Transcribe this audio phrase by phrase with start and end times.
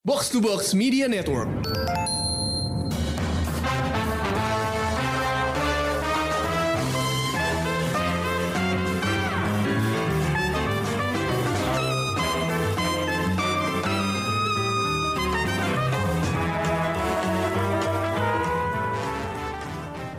[0.00, 1.44] Box to Box Media Network.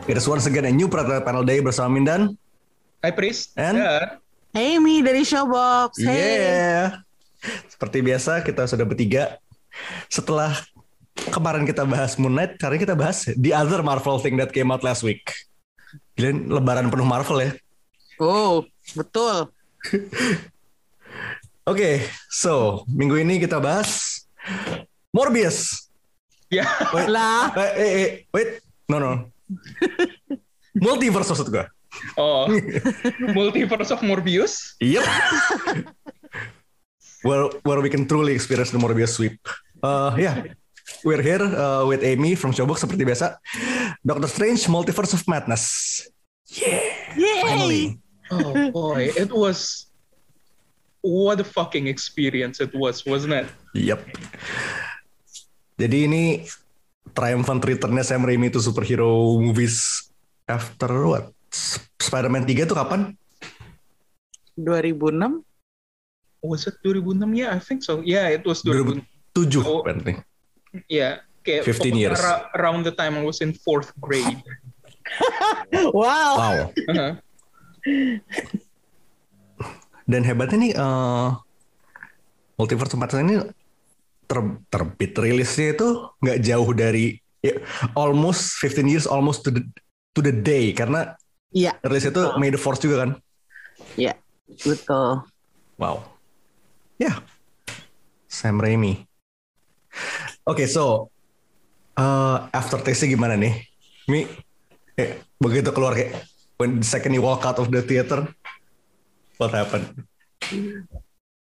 [0.06, 2.38] It is once again a new Panel Day bersama Mindan.
[3.02, 3.50] Hai Pris.
[3.58, 3.82] And?
[3.82, 4.22] Ya.
[4.54, 5.98] Hey Mi dari Showbox.
[5.98, 6.38] Hey.
[6.38, 7.02] Yeah.
[7.66, 9.42] Seperti biasa kita sudah bertiga.
[10.08, 10.56] Setelah
[11.30, 14.70] kemarin kita bahas Moon Knight, hari ini kita bahas the other Marvel thing that came
[14.72, 15.22] out last week.
[16.16, 17.50] Gila, lebaran penuh Marvel ya.
[18.20, 18.64] Oh,
[18.96, 19.48] betul.
[21.70, 24.22] Oke, so minggu ini kita bahas
[25.14, 25.88] Morbius.
[26.52, 26.66] Ya.
[26.92, 29.12] Wait, Lah, eh, eh, eh, wait, no no.
[30.84, 31.64] Multiverse maksud gue.
[32.16, 32.48] Oh.
[33.36, 34.76] Multiverse of Morbius.
[34.80, 35.04] Yep.
[37.22, 39.38] where where we can truly experience the Morbius sweep.
[39.82, 40.54] Uh, yeah.
[41.02, 43.38] We're here uh, with Amy from Showbox seperti biasa.
[44.06, 46.06] Doctor Strange Multiverse of Madness.
[46.46, 46.78] Yeah.
[47.18, 47.42] yay.
[47.42, 47.84] Finally.
[48.32, 49.90] Oh boy, it was
[51.02, 53.46] what a fucking experience it was, wasn't it?
[53.74, 54.00] Yep.
[55.76, 56.22] Jadi ini
[57.12, 60.08] triumphant returnnya Sam Raimi to superhero movies
[60.46, 61.34] after what?
[62.00, 63.12] Spider-Man 3 tuh kapan?
[64.56, 65.44] 2006?
[66.40, 67.36] Was it 2006?
[67.36, 68.00] Yeah, I think so.
[68.00, 69.11] Yeah, it was 2006.
[69.32, 69.80] 2007 Oh.
[69.80, 70.14] apparently.
[70.86, 71.24] Yeah.
[71.42, 72.20] Kayak 15 years.
[72.20, 74.38] ar- around the time I was in fourth grade.
[75.92, 76.32] Wow.
[76.38, 76.58] Wow.
[76.72, 77.12] Uh-huh.
[80.04, 81.28] Dan hebatnya nih eh
[82.54, 83.34] Multiverse of Madness ini
[84.24, 84.38] ter,
[84.68, 85.88] terbit rilisnya itu
[86.20, 87.58] nggak jauh dari ya,
[87.92, 89.62] almost 15 years almost to the
[90.12, 91.16] to the day karena
[91.50, 93.10] Iya, rilis itu May the Force juga kan.
[93.92, 94.16] iya.
[94.48, 95.20] Betul.
[95.76, 96.00] Wow.
[96.96, 97.20] Ya.
[98.24, 99.04] Sam Raimi.
[100.42, 101.06] Oke, so
[101.94, 103.62] uh, aftertaste-nya gimana nih?
[104.10, 104.26] Mi,
[104.98, 106.26] eh, begitu keluar kayak
[106.58, 108.26] when the second you walk out of the theater,
[109.38, 109.86] what happened?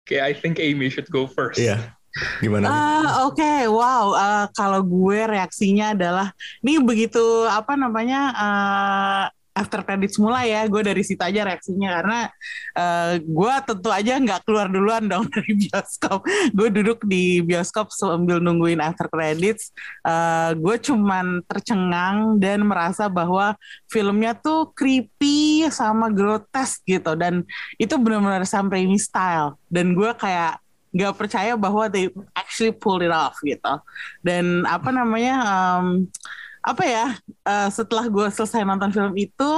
[0.03, 1.59] Okay, I think Amy should go first.
[1.59, 1.95] Iya.
[2.43, 2.67] Gimana?
[2.67, 4.11] Ah, Oke, wow.
[4.11, 10.81] Ah, kalau gue reaksinya adalah, ini begitu apa namanya ah, after credits mulai ya, gue
[10.81, 12.19] dari situ aja reaksinya karena
[12.75, 16.23] eh, gue tentu aja nggak keluar duluan dong dari bioskop.
[16.55, 19.75] Gue duduk di bioskop sambil nungguin after credits.
[20.07, 23.55] Eh, gue cuman tercengang dan merasa bahwa
[23.91, 27.43] filmnya tuh creepy sama grotesk gitu dan
[27.75, 29.59] itu benar-benar Sam Raimi style.
[29.67, 30.59] Dan gue kayak
[30.91, 33.79] nggak percaya bahwa they actually pulled it off gitu
[34.19, 35.35] dan apa namanya
[35.79, 36.11] em,
[36.61, 39.51] apa ya eh, setelah gue selesai nonton film itu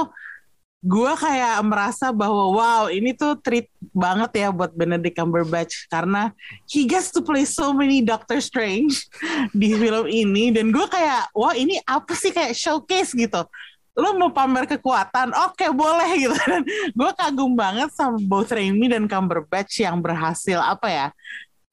[0.84, 5.88] gue kayak merasa bahwa wow ini tuh treat banget ya buat Benedict Cumberbatch.
[5.88, 6.28] Karena
[6.68, 9.08] he gets to play so many Doctor Strange
[9.56, 10.52] di film ini.
[10.52, 13.48] Dan gue kayak wah ini apa sih kayak showcase gitu?
[13.96, 15.32] Lo mau pamer kekuatan?
[15.48, 16.36] Oke boleh gitu.
[16.44, 20.60] Dan gue kagum banget sama both Raimi dan Cumberbatch yang berhasil.
[20.60, 21.08] Apa ya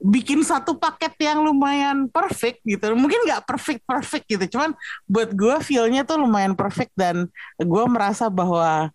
[0.02, 2.92] bikin satu paket yang lumayan perfect gitu.
[2.98, 4.58] Mungkin nggak perfect perfect gitu.
[4.58, 4.74] Cuman
[5.06, 7.30] buat gue feelnya tuh lumayan perfect dan
[7.62, 8.90] gue merasa bahwa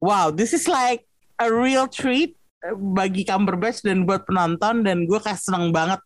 [0.00, 1.04] wow this is like
[1.36, 2.34] a real treat
[2.74, 6.00] bagi Cumberbatch dan buat penonton dan gue kayak seneng banget.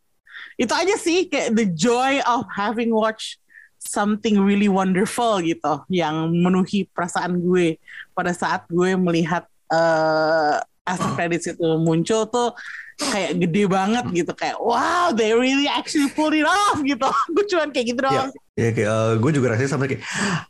[0.58, 3.38] Itu aja sih kayak the joy of having watched
[3.82, 7.78] something really wonderful gitu yang memenuhi perasaan gue
[8.14, 12.50] pada saat gue melihat eh after credits itu muncul tuh
[12.98, 17.70] kayak gede banget gitu kayak wow they really actually pulled it off gitu gue cuman
[17.70, 20.02] kayak gitu Ya, doang ya kayak uh, gue juga rasanya sampai kayak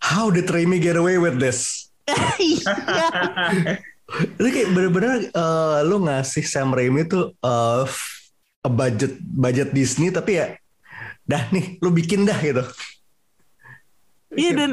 [0.03, 1.89] how did Raimi get away with this?
[2.43, 2.75] Iya.
[4.37, 7.87] Itu kayak bener-bener uh, lu ngasih Sam Raimi tuh uh,
[8.63, 10.59] a budget budget Disney tapi ya
[11.25, 12.67] dah nih lu bikin dah gitu.
[14.35, 14.71] Iya dan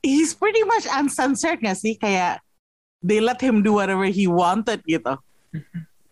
[0.00, 2.40] he's pretty much uncensored gak sih kayak
[3.00, 5.16] they let him do whatever he wanted gitu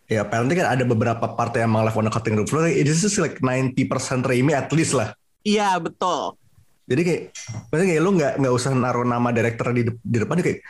[0.09, 2.65] Ya apparently kan ada beberapa part yang emang left on the cutting room floor.
[2.65, 3.76] It is just like 90%
[4.25, 5.12] Raimi at least lah.
[5.44, 6.33] iya betul
[6.89, 7.22] Jadi kayak,
[7.68, 10.65] maksudnya kayak lu nggak nggak usah naruh nama director di, de- di depan kayak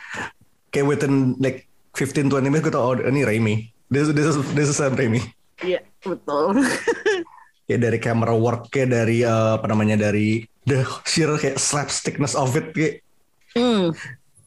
[0.67, 3.55] kayak within like 15-20 minutes gue tau oh ini Raimi.
[3.87, 5.23] This, this is this is Sam Raimi.
[5.63, 6.59] iya betul
[7.71, 12.51] Kayak dari camera work, kayak dari eh, apa namanya dari the sheer kayak slapstickness of
[12.59, 13.07] it kayak
[13.55, 13.95] Hmm.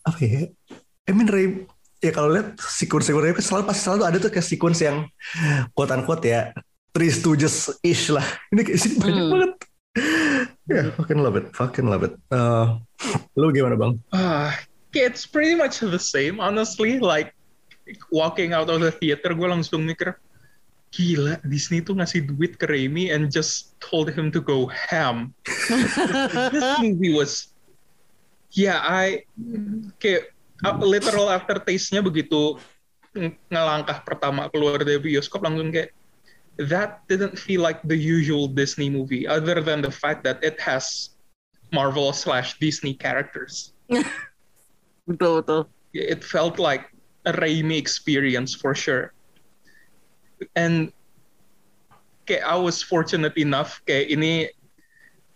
[0.05, 0.53] apa ya?
[1.09, 1.65] I mean Raimi
[2.03, 5.07] ya kalau lihat sequence sequence Raimi selalu pasti selalu ada tuh kayak sequence yang
[5.73, 6.51] quote unquote ya
[6.93, 8.27] Three Stooges ish lah.
[8.53, 9.33] Ini kayak sini banyak Hmm.
[9.33, 9.53] banget.
[10.69, 12.13] Ya, fucking love it, fucking love it.
[12.29, 12.67] Eh,
[13.37, 13.97] lu gimana bang?
[14.13, 14.53] Ah,
[14.93, 17.01] it's pretty much the same, honestly.
[17.01, 17.33] Like
[18.13, 20.17] walking out of the theater, gue langsung mikir,
[20.93, 25.33] gila Disney tuh ngasih duit ke Raimi and just told him to go ham.
[26.53, 27.53] this movie was
[28.53, 29.25] yeah I
[29.97, 30.32] kayak uh,
[30.83, 32.57] literal aftertaste-nya begitu
[33.19, 35.91] ng- ngelangkah pertama keluar dari bioskop langsung kayak
[36.71, 41.13] that didn't feel like the usual Disney movie other than the fact that it has
[41.73, 43.73] Marvel slash Disney characters.
[45.09, 45.63] betul betul.
[45.93, 46.89] it felt like
[47.27, 49.13] a Raimi experience for sure.
[50.57, 50.91] And
[52.27, 54.51] kayak I was fortunate enough kayak ini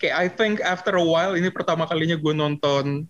[0.01, 3.07] kayak I think after a while ini pertama kalinya gue nonton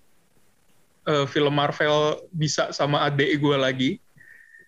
[1.06, 3.91] uh, film Marvel bisa sama adik gue lagi.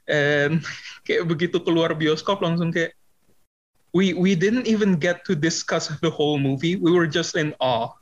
[0.09, 0.65] And
[1.07, 2.97] kayak begitu keluar bioskop langsung kayak
[3.93, 6.79] we we didn't even get to discuss the whole movie.
[6.79, 7.99] We were just in awe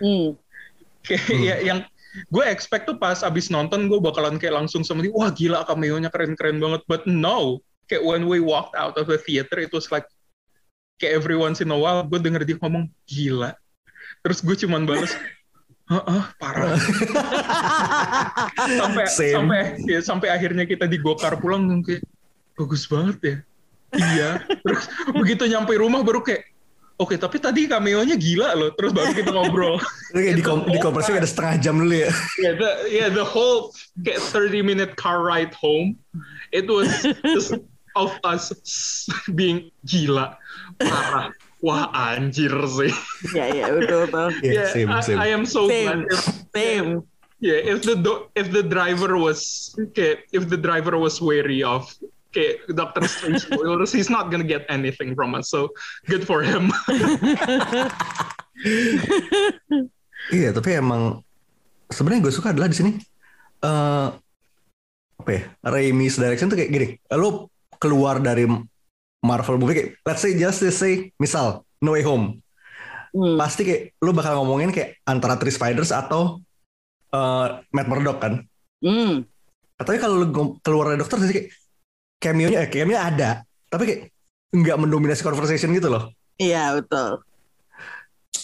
[0.00, 0.34] Hmm.
[1.04, 1.44] kayak Hmm.
[1.44, 1.78] ya, yang
[2.32, 6.10] gue expect tuh pas abis nonton gue bakalan kayak langsung sama dia wah gila cameo-nya
[6.10, 10.08] keren-keren banget but no kayak when we walked out of the theater it was like
[10.98, 13.54] kayak every once in a while gue denger dia ngomong gila
[14.26, 15.14] terus gue cuman balas
[15.90, 16.78] Heeh, parah.
[18.80, 19.34] sampai Same.
[19.34, 19.60] sampai
[19.90, 22.06] ya, sampai akhirnya kita digokar pulang kayak
[22.54, 23.36] bagus banget ya.
[23.98, 24.30] Iya.
[24.64, 26.46] Terus begitu nyampe rumah baru kayak
[27.00, 28.76] Oke, tapi tadi cameo-nya gila loh.
[28.76, 29.80] Terus baru kita ngobrol.
[30.12, 32.12] Kayak di, kom- di kompresi ada setengah jam dulu ya.
[32.44, 33.72] yeah, the yeah the whole
[34.04, 35.96] kayak 30 minute car ride home
[36.52, 36.92] it was
[37.24, 37.56] just
[37.96, 38.52] of us
[39.32, 40.36] being gila
[40.76, 42.92] parah wah anjir sih
[43.32, 44.28] Iya iya betul betul.
[44.46, 45.18] Iya, yeah same, I, same.
[45.20, 45.86] I am so Same.
[45.86, 46.20] glad if,
[46.52, 46.88] Same.
[47.38, 51.84] yeah if the do- if the driver was kayak if the driver was wary of
[52.30, 55.68] kayak Doctor Strange spoilers he's not gonna get anything from us so
[56.06, 56.70] good for him
[60.30, 61.24] Iya, tapi emang
[61.88, 62.92] sebenarnya gue suka adalah di sini
[63.60, 64.08] eh
[65.20, 65.42] apa ya?
[65.64, 66.86] Raimi's direction tuh kayak gini.
[67.12, 68.44] Lo keluar dari
[69.20, 72.40] Marvel movie kayak let's say just say misal No Way Home.
[73.10, 73.36] Hmm.
[73.36, 76.40] Pasti kayak lo bakal ngomongin kayak antara Three Spiders atau
[77.10, 78.34] eh Matt Murdock kan.
[78.80, 79.26] Hmm.
[79.80, 81.48] Tapi kalau ngom- keluar dari dokter jadi kayak
[82.20, 83.30] cameo-nya eh, cameo ada,
[83.72, 84.00] tapi kayak
[84.52, 86.12] nggak mendominasi conversation gitu loh.
[86.36, 87.24] Iya betul.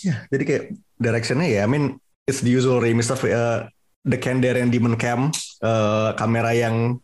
[0.00, 0.64] Ya, jadi kayak
[0.96, 3.69] directionnya ya, I mean it's the usual Raimi stuff, uh,
[4.05, 5.29] the Kandarian Demon Cam,
[5.61, 7.00] uh, kamera yang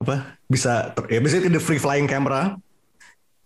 [0.00, 2.56] apa bisa, ter- ya basically the free flying camera,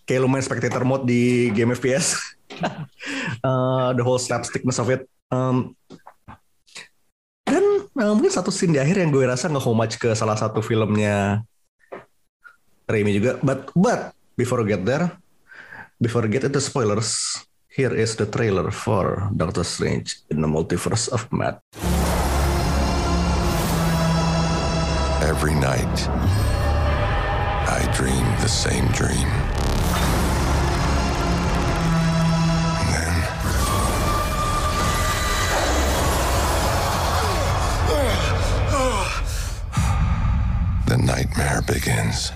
[0.06, 5.05] kayak lumayan spectator mode di game FPS, Uh, the whole slapstickness of it.
[5.29, 5.76] Um,
[7.47, 7.62] dan
[7.99, 11.43] uh, mungkin satu scene di akhir yang gue rasa nge-homage ke salah satu filmnya
[12.87, 15.11] Raimi juga, but but before we get there,
[15.99, 17.35] before we get into spoilers,
[17.67, 21.59] here is the trailer for Doctor Strange in the Multiverse of Mad.
[25.26, 25.97] Every night,
[27.67, 29.45] I dream the same dream.
[40.96, 42.32] The nightmare begins.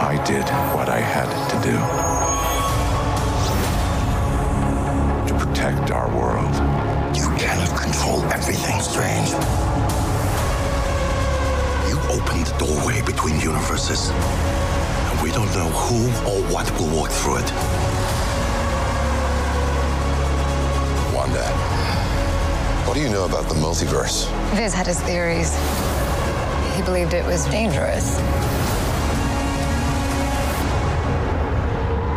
[0.00, 0.44] I did
[0.76, 1.76] what I had to do
[5.26, 6.54] to protect our world.
[7.16, 9.30] You cannot control everything, Strange.
[11.90, 17.10] You opened the doorway between universes, and we don't know who or what will walk
[17.10, 17.52] through it.
[21.12, 21.97] Wanda,
[22.88, 24.26] what do you know about the multiverse?
[24.54, 25.54] Viz had his theories.
[26.74, 28.16] He believed it was dangerous.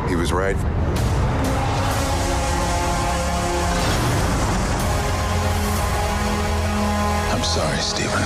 [0.07, 0.55] He was right.
[7.33, 8.23] I'm sorry, Stephen.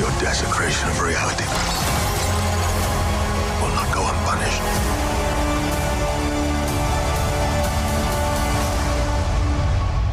[0.00, 1.99] Your desecration of reality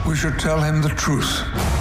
[0.07, 1.76] We should tell him the truth.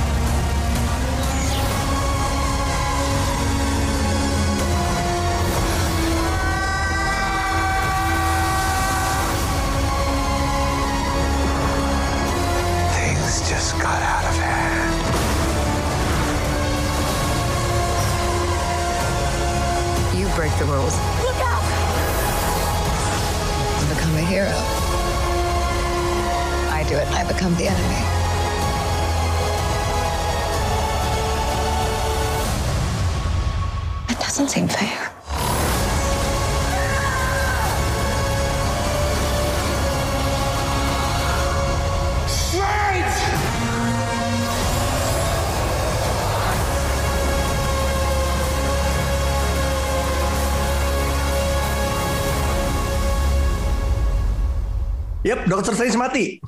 [55.27, 56.39] Yep, Doctor Strange mati.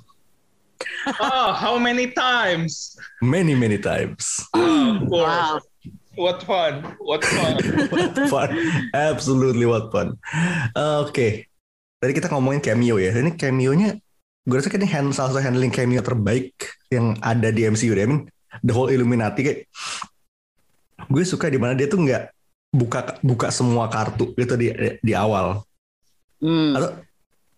[1.19, 2.95] Oh, how many times?
[3.19, 4.39] Many many times.
[4.55, 5.27] Of course.
[5.27, 5.59] Wow.
[6.15, 6.87] What fun.
[7.03, 7.59] What fun.
[7.95, 8.49] what fun.
[8.95, 10.15] Absolutely what fun.
[10.79, 11.51] Uh, Oke.
[11.99, 13.11] Tadi kita ngomongin cameo ya.
[13.11, 13.99] Ini cameo-nya
[14.49, 16.57] gue rasa ini hand, salah satu handling cameo terbaik
[16.89, 18.07] yang ada di MCU deh.
[18.07, 18.31] I mean,
[18.65, 19.61] the whole Illuminati kayak
[21.11, 22.33] gue suka di mana dia tuh nggak
[22.73, 24.71] buka buka semua kartu gitu di
[25.03, 25.67] di awal.
[26.39, 26.79] Hmm.
[26.79, 27.08] Atau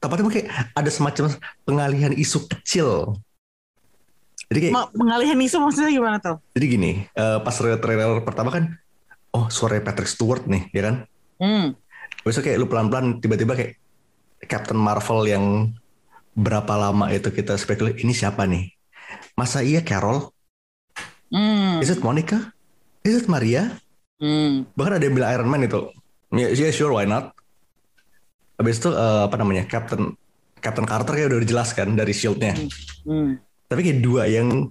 [0.01, 3.15] tepatnya kayak ada semacam pengalihan isu kecil.
[4.51, 6.43] Jadi kayak Ma- pengalihan isu maksudnya gimana tuh?
[6.57, 8.75] jadi gini, eh, pas trailer pertama kan
[9.31, 10.95] oh suara Patrick Stewart nih, ya kan?
[11.39, 11.67] Hmm.
[12.27, 13.79] Besok kayak lu pelan-pelan tiba-tiba kayak
[14.51, 15.45] Captain Marvel yang
[16.35, 18.75] berapa lama itu kita spekulasi ini siapa nih?
[19.39, 20.35] Masa iya Carol?
[21.31, 21.79] Hmm.
[21.79, 22.51] Is it Monica?
[23.07, 23.79] Is it Maria?
[24.19, 24.67] Hmm.
[24.75, 25.89] Bahkan ada yang bilang Iron Man itu.
[26.35, 27.33] Ya yeah, sure why not?
[28.61, 29.65] Habis itu eh, apa namanya?
[29.65, 30.13] Captain
[30.61, 32.53] Captain Carter kayak udah dijelaskan dari shield-nya.
[33.09, 33.41] Hmm.
[33.65, 34.69] Tapi kayak dua yang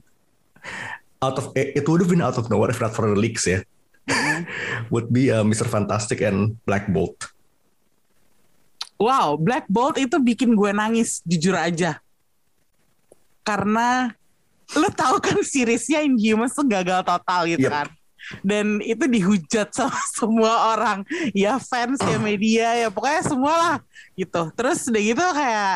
[1.18, 3.50] out of eh, it would have been out of nowhere if not for the leaks
[3.50, 3.66] ya.
[4.94, 5.66] would be uh, Mr.
[5.66, 7.30] Fantastic and Black Bolt.
[9.00, 11.98] Wow, Black Bolt itu bikin gue nangis jujur aja.
[13.42, 14.12] Karena
[14.78, 17.74] lu tahu kan seriesnya Inhumans tuh gagal total gitu Yep.
[17.74, 17.88] kan.
[18.42, 21.06] Dan itu dihujat sama semua orang.
[21.32, 23.76] Ya fans, ya media, ya pokoknya semua lah
[24.14, 24.52] gitu.
[24.54, 25.76] Terus udah gitu kayak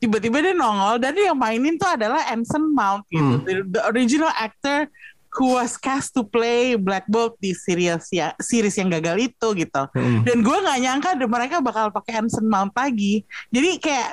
[0.00, 3.20] tiba-tiba dia nongol dan yang mainin tuh adalah Anson Mount gitu.
[3.20, 3.44] Hmm.
[3.44, 4.88] The, the original actor
[5.30, 9.82] who was cast to play Black Bolt di series ya series yang gagal itu gitu
[9.94, 10.26] Hmm.
[10.26, 13.22] dan gue nggak nyangka mereka bakal pakai Anson Mount lagi
[13.52, 14.10] jadi kayak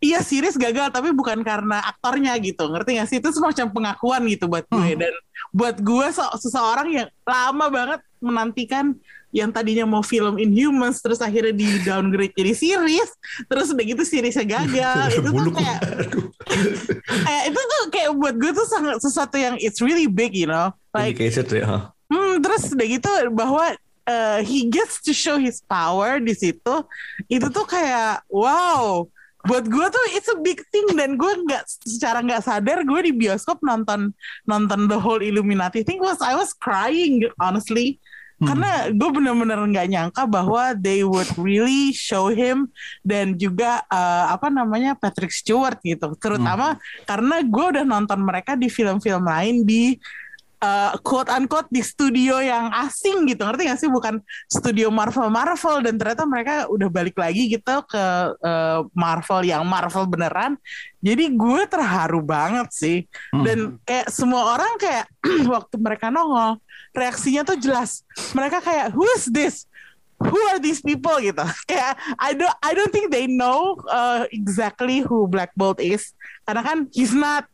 [0.00, 4.48] iya series gagal tapi bukan karena aktornya gitu ngerti gak sih itu semacam pengakuan gitu
[4.48, 5.14] buat gue dan
[5.52, 8.96] buat gue se- seseorang yang lama banget menantikan
[9.30, 13.10] yang tadinya mau film Inhumans terus akhirnya di downgrade jadi series
[13.46, 15.80] terus udah gitu seriesnya gagal itu tuh kayak
[17.28, 20.74] kayak itu tuh kayak buat gue tuh sangat sesuatu yang it's really big you know
[20.96, 21.64] like Indicated ya.
[21.68, 21.82] huh?
[22.10, 23.78] Hmm, terus udah gitu bahwa
[24.10, 26.74] uh, he gets to show his power di situ.
[27.30, 29.06] Itu tuh kayak wow.
[29.48, 33.12] Buat gue tuh it's a big thing dan gue nggak secara nggak sadar gue di
[33.16, 34.12] bioskop nonton
[34.44, 35.80] nonton the whole Illuminati.
[35.80, 37.96] Thing was I was crying honestly.
[38.40, 42.72] Karena gue bener-bener nggak nyangka bahwa they would really show him
[43.04, 46.16] dan juga uh, apa namanya Patrick Stewart gitu.
[46.16, 50.00] Terutama karena gue udah nonton mereka di film-film lain di
[50.60, 53.42] uh, quote unquote di studio yang asing gitu.
[53.42, 53.90] Ngerti gak sih?
[53.90, 58.04] Bukan studio Marvel Marvel dan ternyata mereka udah balik lagi gitu ke
[58.38, 60.54] uh, Marvel yang Marvel beneran.
[61.00, 62.98] Jadi gue terharu banget sih.
[63.32, 65.08] Dan kayak semua orang kayak
[65.54, 66.60] waktu mereka nongol
[66.92, 68.04] reaksinya tuh jelas.
[68.36, 69.64] Mereka kayak who is this?
[70.20, 71.16] Who are these people?
[71.16, 71.40] gitu.
[71.70, 76.12] Kayak I don't I don't think they know uh, exactly who Black Bolt is.
[76.44, 77.48] Karena kan he's not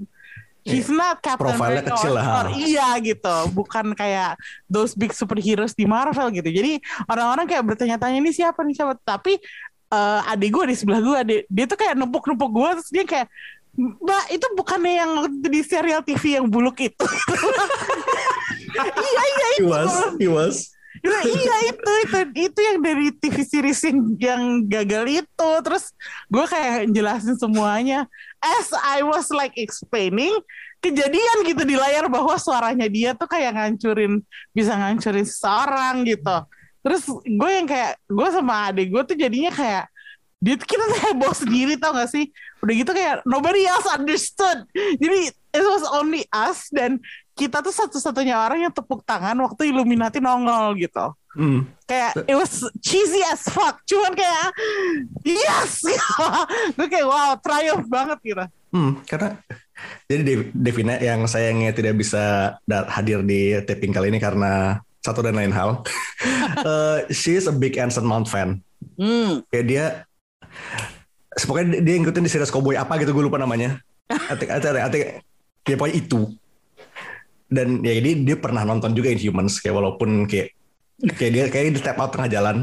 [0.66, 2.26] he's not Captain Profilnya America kecil or- lah.
[2.42, 3.36] or- iya gitu.
[3.54, 4.34] Bukan kayak
[4.66, 6.50] those big superheroes di Marvel gitu.
[6.50, 8.74] Jadi orang-orang kayak bertanya-tanya ini siapa nih?
[8.74, 8.98] Siapa?
[9.00, 9.38] Tapi
[9.86, 13.28] eh, adik gue di sebelah gue adik dia tuh kayak nempuk-nempuk gue terus dia kayak
[13.76, 17.06] Mbak itu bukannya yang di serial TV yang buluk itu?
[18.76, 20.56] Iya iya He itu was, he was.
[21.02, 25.50] Iya, iya itu itu itu yang dari TV series yang, yang gagal itu.
[25.64, 25.92] Terus
[26.28, 28.08] gue kayak jelasin semuanya.
[28.40, 30.32] As I was like explaining
[30.80, 34.22] kejadian gitu di layar bahwa suaranya dia tuh kayak ngancurin
[34.52, 36.36] bisa ngancurin seseorang gitu.
[36.86, 39.84] Terus gue yang kayak gue sama adik gue tuh jadinya kayak
[40.36, 42.30] dia kita heboh sendiri tau gak sih?
[42.62, 44.62] Udah gitu kayak nobody else understood.
[44.74, 47.00] Jadi it was only us dan
[47.36, 51.68] kita tuh satu-satunya orang yang tepuk tangan waktu Illuminati nongol gitu Hmm.
[51.84, 54.56] kayak it was cheesy as fuck cuman kayak
[55.20, 55.84] yes
[56.80, 59.40] gue kayak wow triumph banget gitu Hmm, karena
[60.04, 62.56] jadi Dev- Devina yang sayangnya tidak bisa
[62.90, 65.80] hadir di taping kali ini karena satu dan lain hal.
[66.56, 68.60] Eh, she is a big Anson Mount fan.
[68.96, 69.44] hmm.
[69.48, 69.84] Kayak dia
[71.36, 73.76] pokoknya dia- dia ngikutin di series Cowboy apa gitu gue lupa namanya.
[74.32, 75.02] Atik atik atik
[75.64, 76.20] ya pokoknya itu.
[77.46, 80.56] Dan ya dia dia pernah nonton juga Inhumans kayak walaupun kayak
[81.14, 82.56] kayak dia kayak di step out tengah jalan.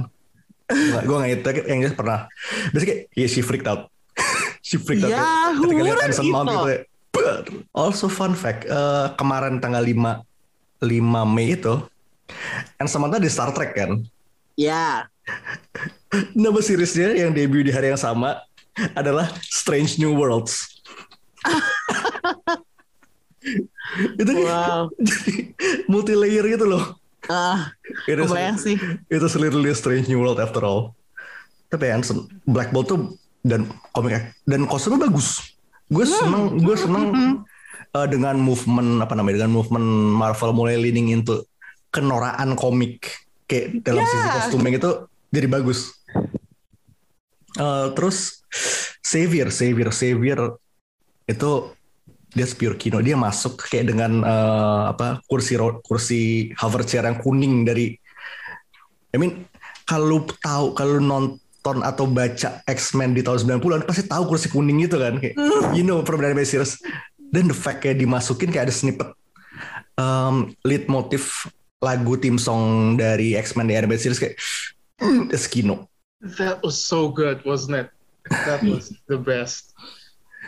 [1.04, 2.28] Gue nggak itu yang dia pernah.
[2.76, 3.88] Terus kayak ya she freaked out.
[4.68, 5.14] she freaked out.
[5.14, 6.68] Ya, ketika lihat Anson Mount gitu?
[6.68, 6.80] ya.
[7.78, 10.26] Also fun fact, eh, kemarin tanggal 5
[10.82, 10.90] 5
[11.30, 11.78] Mei itu
[12.82, 14.02] Anson Mount di Star Trek kan.
[14.54, 15.08] ya
[16.38, 18.44] Nama seriesnya yang debut di hari yang sama
[18.94, 20.82] adalah Strange New Worlds.
[24.18, 25.54] itu wow jadi
[25.86, 26.96] multi layer gitu loh.
[27.28, 27.72] ah
[28.04, 28.76] It is, kebayang sih
[29.08, 30.92] it is literally a Strange New World after all.
[31.72, 35.56] Tapi Anson Black Bolt tuh dan komik dan kostumnya bagus.
[35.88, 37.06] Gue seneng, gue seneng
[37.94, 39.86] uh, dengan movement apa namanya dengan movement
[40.16, 41.44] Marvel mulai leaning into
[41.94, 43.08] kenoraan komik
[43.46, 44.36] kayak dalam sisi Yeah.
[44.40, 44.92] kostumnya itu
[45.30, 45.80] jadi bagus.
[47.54, 48.42] Uh, terus
[49.06, 50.40] Xavier, Xavier, Xavier
[51.30, 51.52] itu
[52.34, 57.66] dia pure kino dia masuk kayak dengan uh, apa kursi kursi hover chair yang kuning
[57.66, 57.94] dari
[59.14, 59.46] I mean
[59.86, 64.98] kalau tahu kalau nonton atau baca X-Men di tahun 90-an pasti tahu kursi kuning itu
[64.98, 65.38] kan kayak
[65.78, 66.82] you know from the animated series
[67.32, 69.10] dan the fact kayak dimasukin kayak ada snippet
[70.02, 71.48] um, lead motif
[71.80, 74.36] lagu tim song dari X-Men di animated series kayak
[75.00, 75.88] mm, it's kino
[76.24, 77.90] That was so good, wasn't it?
[78.48, 79.76] That was the best.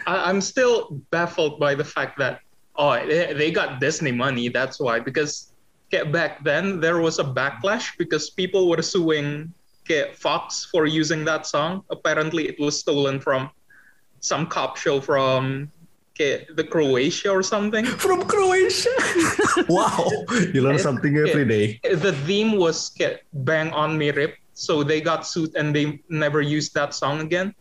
[0.06, 2.42] I, I'm still baffled by the fact that
[2.76, 4.50] oh they, they got Disney money.
[4.50, 5.00] That's why.
[5.00, 5.54] Because
[5.88, 11.26] okay, back then there was a backlash because people were suing okay, Fox for using
[11.26, 11.84] that song.
[11.90, 13.50] Apparently it was stolen from
[14.20, 15.72] some cop show from
[16.14, 17.86] okay, the Croatia or something.
[18.06, 18.90] from Croatia?
[19.70, 20.10] Wow.
[20.54, 21.80] You learn something every day.
[21.84, 24.36] The theme was get bang on me rip.
[24.54, 27.54] So they got sued and they never used that song again.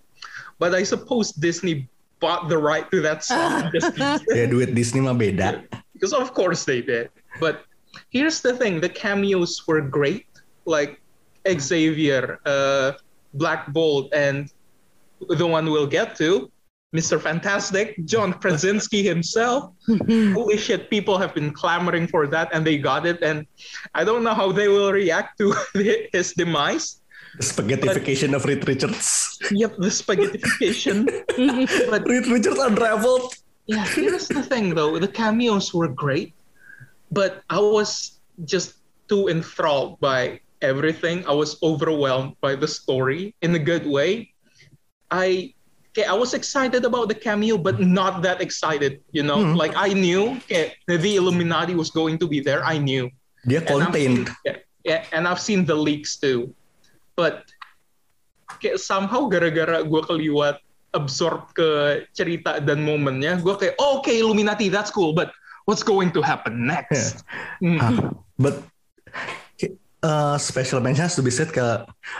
[0.58, 1.90] But i suppose disney
[2.25, 5.49] bought the right to that song and just it, ya duit Disney mah beda
[5.93, 7.12] because of course they did
[7.45, 7.69] but
[8.09, 10.26] here's the thing the cameos were great
[10.64, 10.93] like
[11.45, 12.97] xavier uh,
[13.37, 14.49] black bolt and
[15.40, 16.50] the one we'll get to
[16.95, 17.21] Mr.
[17.21, 19.75] Fantastic, John Krasinski himself.
[20.09, 23.19] Holy shit, people have been clamoring for that and they got it.
[23.21, 23.47] And
[23.99, 25.52] I don't know how they will react to
[26.12, 27.02] his demise.
[27.36, 31.10] The spaghettification of Reed Richards Yep, the spaghettification.
[31.90, 33.34] but Reed Richards unraveled
[33.66, 36.34] yeah, here's the thing though the cameos were great,
[37.10, 38.76] but I was just
[39.08, 41.24] too enthralled by everything.
[41.26, 44.32] I was overwhelmed by the story in a good way.
[45.10, 45.54] I
[45.92, 49.00] okay, I was excited about the cameo, but not that excited.
[49.12, 49.56] You know, mm-hmm.
[49.56, 52.64] like I knew okay, the Illuminati was going to be there.
[52.64, 53.08] I knew.
[53.49, 56.52] dia And I've contained yeah, yeah, and I've seen the leaks too.
[57.14, 57.46] But
[58.60, 60.58] kayak somehow gara-gara gue keliwat
[60.94, 65.34] absorb ke cerita dan momennya, gue kayak, oh, oke Illuminati, that's cool, but
[65.66, 67.26] what's going to happen next?
[67.58, 67.78] Hmm.
[67.82, 67.92] Ah,
[68.38, 68.62] but
[70.04, 71.64] uh, special mention has to be said ke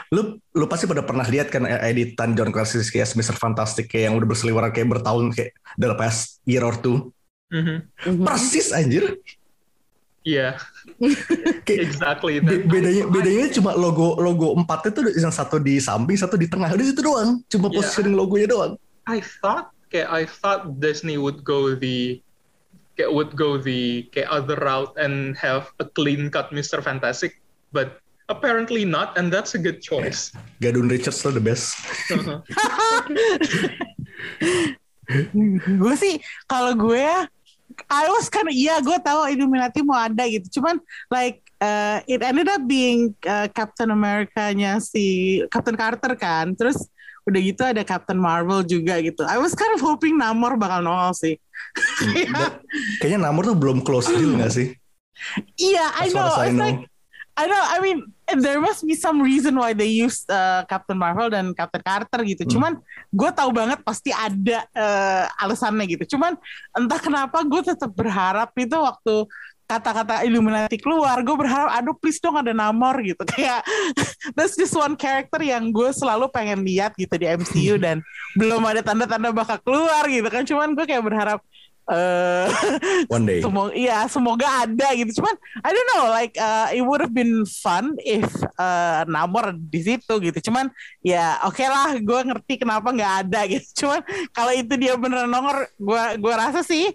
[0.09, 3.37] lu lu pasti pada pernah lihat kan editan John Krasinski kayak Mr.
[3.37, 7.13] Fantastic kayak yang udah berseliweran kayak bertahun kayak the past year or two
[7.45, 7.85] Mhm.
[8.25, 9.21] persis anjir
[10.25, 10.57] Yeah,
[11.69, 12.41] kayak exactly.
[12.41, 12.65] be- That.
[12.65, 16.81] bedanya bedanya cuma logo logo empatnya tuh yang satu di samping satu di tengah udah
[16.81, 17.77] itu doang cuma Yeah.
[17.77, 18.73] positioning logonya doang
[19.05, 22.25] I thought, kayak I thought Disney would go the
[22.97, 26.81] kayak would go the kayak other route and have a clean cut Mr.
[26.81, 27.37] Fantastic,
[27.69, 30.33] but apparently not, and that's a good choice.
[30.57, 31.77] Gadun Richards tuh the best
[32.09, 32.41] Uh-huh.
[35.69, 36.17] gue sih
[36.49, 37.05] kalau gue
[37.91, 40.79] I was kan iya gue tahu Illuminati mau ada gitu cuman
[41.11, 46.87] like uh, it ended up being uh, Captain America-nya si Captain Carter kan terus
[47.25, 51.11] udah gitu ada Captain Marvel juga gitu I was kind of hoping Namor bakal nongol
[51.17, 51.35] sih
[52.31, 52.61] Dan
[53.01, 54.77] kayaknya Namor tuh belum close deal gak sih
[55.55, 56.27] Iya, I As know.
[56.27, 56.65] I It's know.
[56.65, 56.81] like
[57.35, 57.59] I know.
[57.59, 61.81] I mean, there must be some reason why they used uh, Captain Marvel dan Captain
[61.85, 62.43] Carter gitu.
[62.45, 62.51] Hmm.
[62.51, 62.73] Cuman
[63.13, 66.17] gue tahu banget pasti ada uh, alasannya gitu.
[66.17, 66.33] Cuman
[66.73, 69.15] entah kenapa gue tetap berharap itu waktu
[69.65, 73.21] kata-kata Illuminati keluar, gue berharap aduh please dong ada Namor gitu.
[73.33, 73.65] Kayak
[74.33, 78.01] that's just one character yang gue selalu pengen lihat gitu di MCU dan
[78.37, 80.45] belum ada tanda-tanda bakal keluar gitu kan.
[80.45, 81.39] Cuman gue kayak berharap
[81.85, 82.47] eh
[83.15, 85.21] one day Semoga iya semoga ada gitu.
[85.21, 88.25] Cuman I don't know like uh, it would have been fun if
[88.57, 90.49] uh, Namor di situ gitu.
[90.49, 90.73] Cuman
[91.05, 93.85] ya oke lah gue ngerti kenapa nggak ada gitu.
[93.85, 94.01] Cuman
[94.33, 96.89] kalau itu dia beneran nongol gue gue rasa sih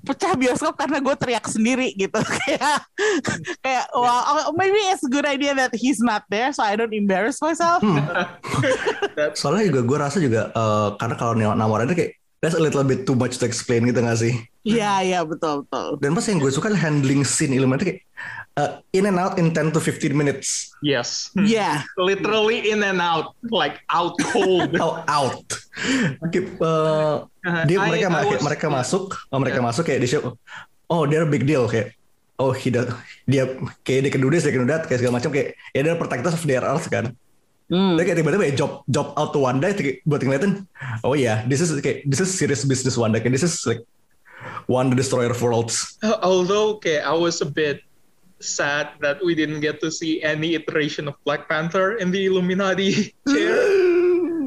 [0.00, 2.80] pecah bioskop karena gue teriak sendiri gitu kayak
[3.60, 6.94] kayak wow oh, maybe it's a good idea that he's not there so I don't
[6.94, 7.84] embarrass myself
[9.36, 13.04] soalnya juga gue rasa juga eh, karena kalau Namor ada kayak that's a little bit
[13.04, 16.48] too much to explain gitu gak sih Iya iya betul betul dan pas yang gue
[16.48, 18.00] suka adalah handling scene Illuminati kayak
[18.56, 21.28] eh, in and out in 10 to 15 minutes Yes.
[21.36, 24.72] Iya Literally in and out, like out cold.
[24.76, 25.44] out out
[26.20, 27.16] Oke, eh,
[27.68, 28.76] dia I- mereka I was- mereka yeah.
[28.80, 29.68] masuk oh, mereka Yeah.
[29.68, 30.22] masuk kayak di show
[30.88, 31.92] oh dia big deal kayak
[32.36, 32.88] oh he does-
[33.24, 36.64] dia kayak dia kedua dia kedua kayak segala macam kayak ya dia protectors of their
[36.64, 37.12] earth kan
[37.70, 37.94] Hmm.
[37.94, 39.70] Kayak tiba-tiba ya job job out to Wanda
[40.02, 40.66] buat ngeliatin
[41.06, 43.86] oh iya this is kayak this is serious business Wanda kayak this is like
[44.66, 45.94] Wanda destroyer of worlds
[46.26, 47.86] Although, okay, I was a bit
[48.40, 53.12] sad that we didn't get to see any iteration of Black Panther in the Illuminati
[53.30, 53.54] chair.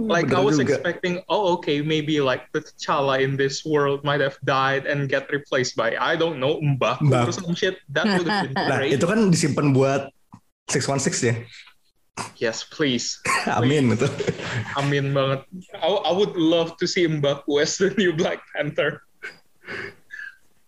[0.03, 0.75] like I was juga.
[0.75, 5.31] expecting, oh okay, maybe like the T'Challa in this world might have died and get
[5.31, 7.27] replaced by I don't know Mbaku Mbaku.
[7.29, 7.79] or some shit.
[7.87, 8.99] That would have been Nah, great.
[8.99, 10.11] itu kan disimpan buat
[10.67, 11.35] 616 ya.
[12.37, 13.17] Yes, please.
[13.49, 14.05] Amin itu.
[14.79, 15.47] Amin banget.
[15.81, 19.01] I, I would love to see Mbaku as the new Black Panther.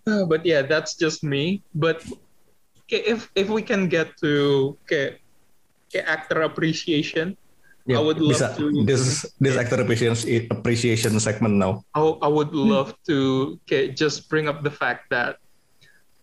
[0.08, 1.62] Uh, but yeah, that's just me.
[1.78, 2.02] But
[2.90, 5.22] if if we can get to okay,
[5.90, 7.38] okay, actor appreciation,
[7.86, 8.58] I would love bisa.
[8.58, 8.82] to.
[8.82, 11.86] This this actor appreciation appreciation segment now.
[11.94, 15.38] I, I would love to okay, just bring up the fact that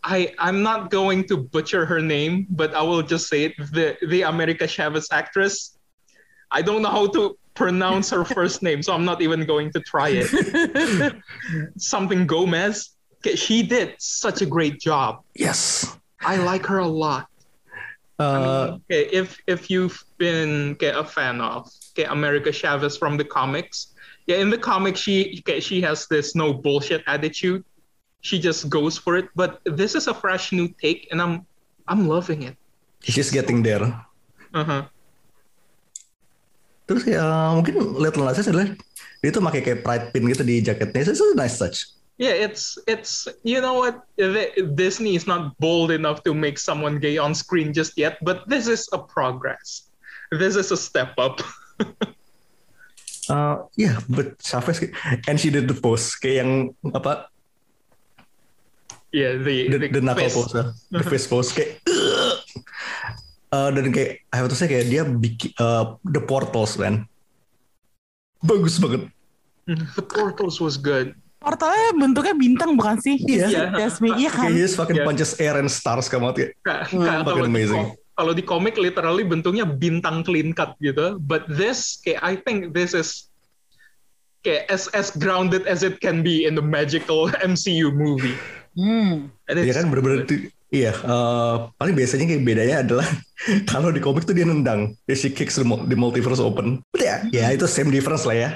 [0.04, 3.56] I I'm not going to butcher her name, but I will just say it.
[3.56, 5.78] The the America Chavez actress.
[6.50, 9.80] I don't know how to pronounce her first name, so I'm not even going to
[9.80, 11.14] try it.
[11.78, 12.90] Something Gomez.
[13.36, 15.22] She did such a great job.
[15.34, 15.96] Yes.
[16.20, 17.28] I like her a lot.
[18.18, 23.24] Uh, Okay, if if you've been okay, a fan of okay, America Chavez from the
[23.24, 23.94] comics,
[24.26, 27.64] yeah, in the comics she okay, she has this no bullshit attitude.
[28.22, 29.26] She just goes for it.
[29.34, 31.46] But this is a fresh new take, and I'm
[31.90, 32.56] I'm loving it.
[33.02, 33.82] she's getting there.
[34.54, 34.82] Uh huh.
[36.86, 38.70] Terus ya mungkin little Nas X adalah
[39.22, 41.02] dia tuh pakai kayak pride pin gitu di jaketnya.
[41.10, 41.90] Itu a nice touch.
[42.20, 44.06] Yeah, it's it's you know what
[44.78, 48.70] Disney is not bold enough to make someone gay on screen just yet, but this
[48.70, 49.90] is a progress.
[50.30, 51.42] This is a step up.
[53.30, 54.82] Uh, yeah, but Chavez
[55.30, 56.50] and she did the pose kayak yang
[56.90, 57.30] apa
[59.12, 60.36] Yeah, the the, the knuckle fist.
[60.40, 60.52] pose,
[60.88, 61.84] the fist pose kayak.
[63.52, 67.04] Uh, dan kayak I have to say kayak dia bikin uh, the portals man
[68.40, 69.12] bagus banget.
[69.68, 71.12] The portals was good.
[71.38, 73.20] Portalnya bentuknya bintang bukan sih?
[73.20, 73.46] Iya.
[73.50, 73.64] Iya.
[73.76, 74.48] Jasmine, iya kan?
[74.48, 75.06] Kayak he just fucking Yeah.
[75.06, 76.50] punches air and stars kayak banget kayak.
[76.90, 77.84] Kayak fucking amazing.
[78.12, 81.20] kalau di komik literally bentuknya bintang clean cut gitu.
[81.20, 83.28] But this kayak I think this is
[84.40, 88.34] kayak as as grounded as it can be in the magical MCU movie.
[88.72, 89.28] Hmm.
[89.46, 93.04] And Iya kan bener-bener tuh- Iya, eh, paling biasanya kayak bedanya adalah
[93.72, 96.80] kalau di komik tuh dia nendang, dia she kicks the multiverse open.
[96.88, 98.50] But ya, ya itu same difference lah ya.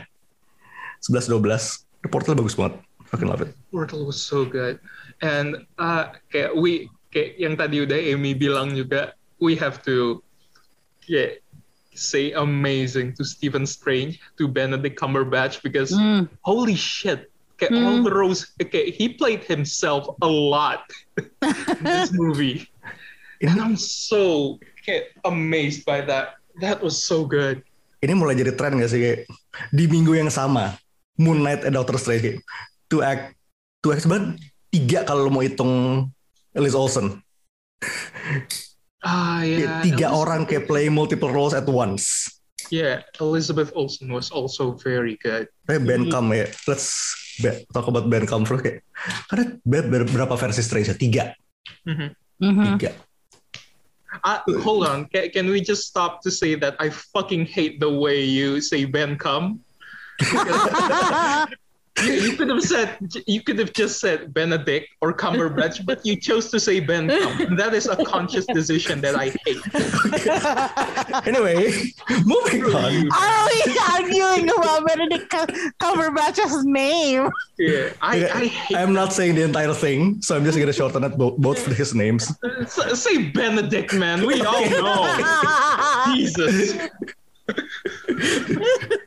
[1.04, 2.80] 11-12, the portal bagus banget.
[3.06, 3.52] Fucking love it.
[3.68, 4.80] Portal was so good.
[5.20, 10.24] And uh, kayak we kayak yang tadi udah Amy bilang juga, we have to
[11.04, 11.44] kayak
[11.92, 16.32] say amazing to Stephen Strange, to Benedict Cumberbatch because Hmm.
[16.40, 17.28] holy shit.
[17.56, 20.84] Kayak all the roles, kayak he played himself a lot
[21.16, 22.68] in this movie.
[23.40, 26.36] And I'm so kayak amazed by that.
[26.60, 27.64] That was so good.
[28.04, 29.20] Ini mulai jadi tren gak sih kayak
[29.72, 30.76] di minggu yang sama,
[31.16, 32.38] Moon Knight and Doctor Strange kayak
[32.92, 33.32] two act,
[33.80, 34.36] two act sebenarnya
[34.68, 36.06] tiga kalau lo mau hitung
[36.52, 37.24] Liz Olsen.
[39.00, 39.80] Ah, Kayak yeah.
[39.80, 42.28] tiga Elizabeth- orang kayak play multiple roles at once.
[42.68, 45.46] Yeah, Elizabeth Olsen was also very good.
[45.70, 47.14] Kayak Ben Kam ya, let's
[47.70, 48.80] talk about Ben Kam first kayak
[49.28, 50.96] karena be- ber- berapa versi Strange ya?
[50.96, 51.24] Tiga,
[51.84, 52.08] Mhm.
[52.40, 52.64] Mhm.
[52.76, 52.90] tiga.
[54.24, 55.04] Uh, hold on.
[55.12, 58.88] Can, can we just stop to say that I fucking hate the way you say
[58.88, 59.60] Ben come?
[62.04, 66.14] You, you could have said you could have just said Benedict or Cumberbatch, but you
[66.20, 67.56] chose to say Ben come.
[67.56, 69.62] That is a conscious decision that I hate.
[71.26, 71.72] Anyway,
[72.24, 73.08] moving on.
[73.12, 73.58] Are we
[73.92, 75.30] arguing about Benedict
[75.80, 77.28] Cumberbatch's name?
[77.58, 78.76] Yeah, I, I hate.
[78.76, 81.76] I'm not saying the entire thing, so I'm just gonna shorten it both, both of
[81.76, 82.30] his names.
[82.62, 84.26] S- Say Benedict, man.
[84.26, 86.12] We all know.
[86.14, 86.74] Jesus.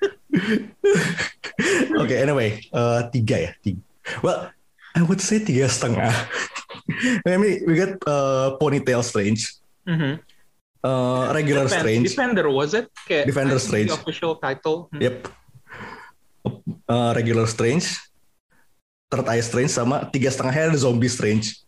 [1.99, 3.81] Oke, anyway, uh, tiga ya, tiga.
[4.23, 4.49] Well,
[4.95, 6.09] I would say tiga setengah.
[7.27, 9.53] I mean, we got uh, ponytail strange,
[9.85, 10.17] Mhm.
[10.81, 12.88] uh, regular Defend- strange, Defender was it?
[13.05, 13.89] Kayak, Defender I Strange.
[13.93, 14.89] The official title.
[14.89, 15.01] Hmm.
[15.03, 15.17] yep,
[16.88, 17.85] uh, regular strange,
[19.12, 21.59] third eye strange sama tiga setengahnya ada zombie strange.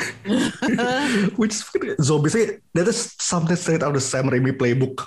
[1.40, 1.60] Which
[2.00, 5.04] zombie sih, that is something straight out of the Sam Raimi playbook.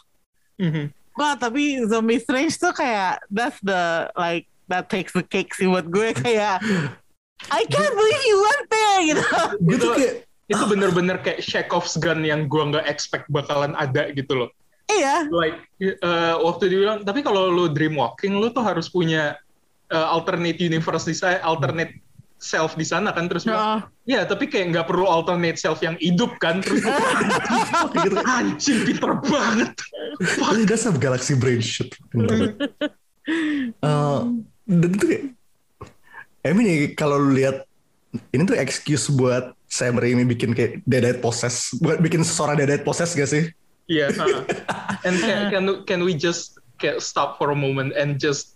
[0.62, 0.94] Mhm.
[1.14, 5.86] Wah, tapi Zombie Strange tuh kayak that's the like that takes the cake sih buat
[5.90, 6.62] gue kayak
[7.52, 9.26] I can't believe you went there gitu.
[9.62, 14.12] Gue tuh Itu- kayak, Itu bener-bener kayak Chekhov's gun yang gua nggak expect bakalan ada
[14.12, 14.50] gitu loh.
[14.92, 15.32] Iya.
[15.32, 15.58] Like
[16.04, 19.40] uh, waktu dia bilang, tapi kalau lu dream walking, lu tuh harus punya
[19.90, 21.96] uh, alternate universe di sana, alternate
[22.44, 26.36] self di sana kan terus bilang, ya tapi kayak nggak perlu alternate self yang hidup
[26.44, 28.20] kan terus gitu.
[28.36, 29.72] anjing pinter banget
[30.68, 31.96] does have galaxy brain shit.
[33.80, 34.36] Uh,
[34.68, 35.26] dan itu kayak,
[36.44, 37.64] I mean ya, kalau lu lihat
[38.36, 43.18] ini tuh excuse buat Sam Raimi bikin kayak Deadite Possess, buat bikin seseorang Deadite Possess
[43.18, 43.50] gak sih?
[43.90, 44.14] Iya.
[44.14, 44.44] huh.
[45.08, 48.56] And can, can can we just kayak stop for a moment and just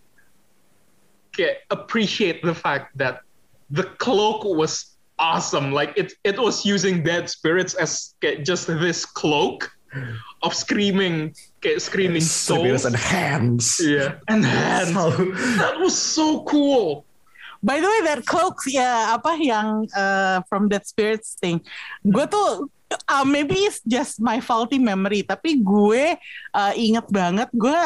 [1.35, 3.26] kayak appreciate the fact that
[3.69, 5.71] the cloak was awesome.
[5.73, 9.71] Like it it was using dead spirits as kayak just this cloak
[10.43, 12.85] of screaming kayak screaming Spirits souls.
[12.85, 13.81] and hands.
[13.81, 14.93] Yeah, and hands.
[14.93, 15.09] So,
[15.57, 17.03] That was so cool.
[17.65, 21.65] By the way, that cloak ya apa yang uh, from that spirits thing,
[22.05, 22.69] gue tuh
[23.09, 26.13] uh, maybe it's just my faulty memory, tapi gue
[26.53, 27.79] uh, inget banget gue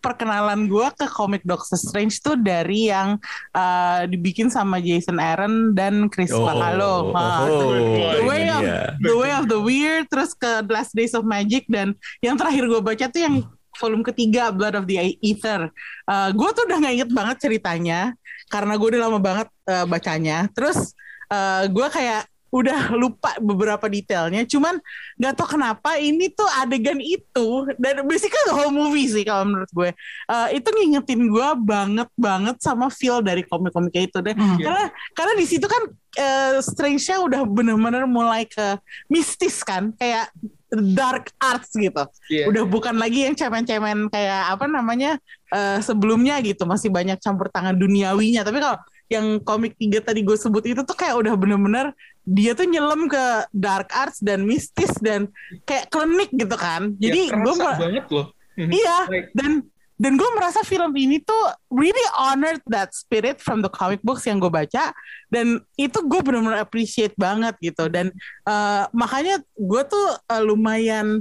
[0.00, 3.20] perkenalan gue ke komik Doctor Strange tuh dari yang
[3.52, 7.12] uh, dibikin sama Jason Aaron dan Chris oh, Bacalo.
[7.12, 7.72] oh, Uh, oh,
[8.16, 8.82] The Way ini of dia.
[8.98, 11.92] The Way of the Weird, terus ke Last Days of Magic dan
[12.24, 13.44] yang terakhir gue baca tuh yang
[13.76, 15.68] volume ketiga Blood of the Ether.
[16.08, 18.00] Uh, gue tuh udah nggak inget banget ceritanya
[18.48, 20.48] karena gue udah lama banget uh, bacanya.
[20.56, 20.96] Terus
[21.28, 24.42] uh, gue kayak udah lupa beberapa detailnya.
[24.46, 24.78] Cuman
[25.16, 29.70] nggak tahu kenapa ini tuh adegan itu dan basically the whole movie sih kalau menurut
[29.70, 29.90] gue
[30.26, 34.34] uh, itu ngingetin gue banget banget sama feel dari komik-komiknya itu deh.
[34.34, 34.84] Karena
[35.14, 35.82] karena di situ kan
[36.18, 40.28] uh, Strange-nya udah bener-bener mulai ke mistis kan, kayak
[40.70, 42.04] dark arts gitu.
[42.30, 42.46] Yeah.
[42.46, 45.18] Udah bukan lagi yang cemen-cemen kayak apa namanya
[45.50, 48.42] uh, sebelumnya gitu, masih banyak campur tangan duniawinya.
[48.46, 48.78] Tapi kalau
[49.10, 51.90] yang komik tiga tadi gue sebut itu tuh kayak udah bener-bener
[52.24, 55.26] dia tuh nyelam ke dark arts dan mistis dan
[55.64, 56.94] kayak klinik gitu kan.
[57.00, 58.26] Jadi ya, gue banget loh.
[58.58, 58.70] Mhm.
[58.70, 58.96] Iya,
[59.32, 59.52] dan
[60.00, 64.40] dan gue merasa film ini tuh really honored that spirit from the comic books yang
[64.40, 64.96] gue baca
[65.28, 68.08] dan itu gue benar-benar appreciate banget gitu dan
[68.48, 71.20] uh, makanya gue tuh uh, lumayan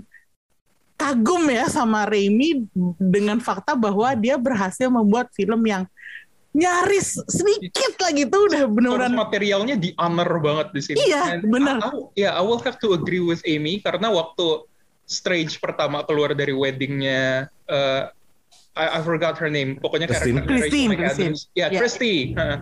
[0.95, 2.67] kagum ya sama Raimi
[2.99, 5.83] dengan fakta bahwa dia berhasil membuat film yang
[6.49, 10.97] nyaris sedikit lah gitu udah Source beneran materialnya di honor banget di sini.
[11.05, 11.77] Iya, And benar.
[12.17, 14.65] Ya, I will have to agree with Amy karena waktu
[15.09, 18.13] Strange pertama keluar dari weddingnya, uh,
[18.77, 19.81] I, I forgot her name.
[19.81, 20.45] Pokoknya Christine.
[20.45, 20.91] Rachel Christine.
[20.93, 21.33] Christine.
[21.57, 21.79] Ya, Ya.
[21.81, 22.37] Christy.
[22.37, 22.57] Heeh.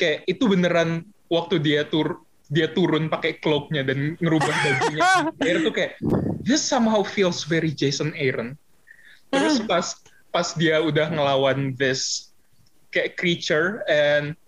[0.00, 5.02] Kayak itu beneran waktu dia tur dia turun pakai cloaknya dan ngerubah bajunya.
[5.48, 5.92] Air tuh kayak
[6.40, 8.56] this somehow feels very Jason Aaron.
[9.28, 9.96] Terus pas
[10.32, 12.32] pas dia udah ngelawan this
[12.94, 14.38] kayak creature and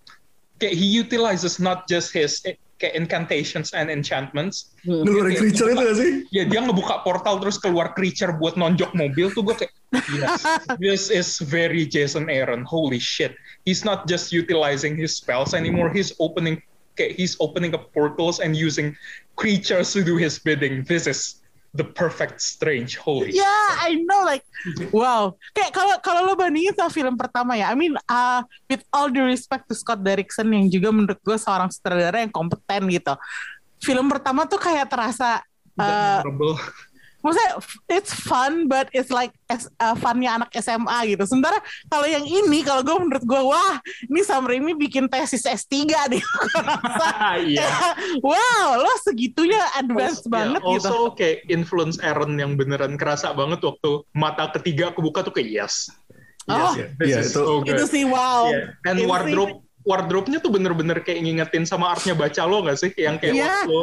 [0.62, 2.38] kayak he utilizes not just his
[2.78, 4.76] kayak incantations and enchantments.
[4.86, 6.10] Ngeluarin Kayak creature itu gak sih?
[6.30, 9.72] Ya dia ngebuka portal terus keluar creature buat nonjok mobil tuh gue kayak
[10.12, 10.44] yes,
[10.76, 12.62] this is very Jason Aaron.
[12.62, 13.34] Holy shit.
[13.66, 15.88] He's not just utilizing his spells anymore.
[15.90, 16.62] He's opening
[16.94, 18.96] kayak he's opening up portals and using
[19.40, 20.84] creatures to do his bidding.
[20.84, 21.40] This is
[21.76, 22.96] the perfect strange.
[22.96, 24.42] Holy Yeah, I know like
[24.90, 25.36] wow.
[25.52, 29.22] Kayak kalau kalau lo bandingin sama film pertama ya, I mean uh, with all the
[29.22, 33.12] respect to Scott Derrickson yang juga menurut gue seorang sutradara yang kompeten gitu.
[33.84, 35.44] Film pertama tuh kayak terasa
[35.76, 36.24] uh.
[37.26, 37.52] Maksudnya
[37.88, 41.22] it's fun but it's like S- uh, funnya anak SMA gitu.
[41.22, 45.74] Sementara kalau yang ini kalau gue menurut gue wah ini Sam Raimi bikin tesis S3
[46.08, 46.22] deh.
[46.22, 47.08] Gua rasa.
[47.38, 47.66] Iya.
[48.26, 50.86] wow, lo segitunya advance Also- banget yeah, gitu.
[50.86, 55.90] Also kayak influence Aaron yang beneran kerasa banget waktu mata ketiga kebuka tuh kayak yes.
[56.46, 56.78] Oh.
[56.78, 57.74] yes, this Iya, is itu- so good.
[57.74, 58.46] Itu sih wow.
[58.48, 58.78] Yeah.
[58.86, 62.90] And Itu sih- wardrobe wardrobe-nya tuh bener-bener kayak ngingetin sama artnya baca lo gak sih?
[62.98, 63.46] Yang kayak Iya.
[63.62, 63.80] waktu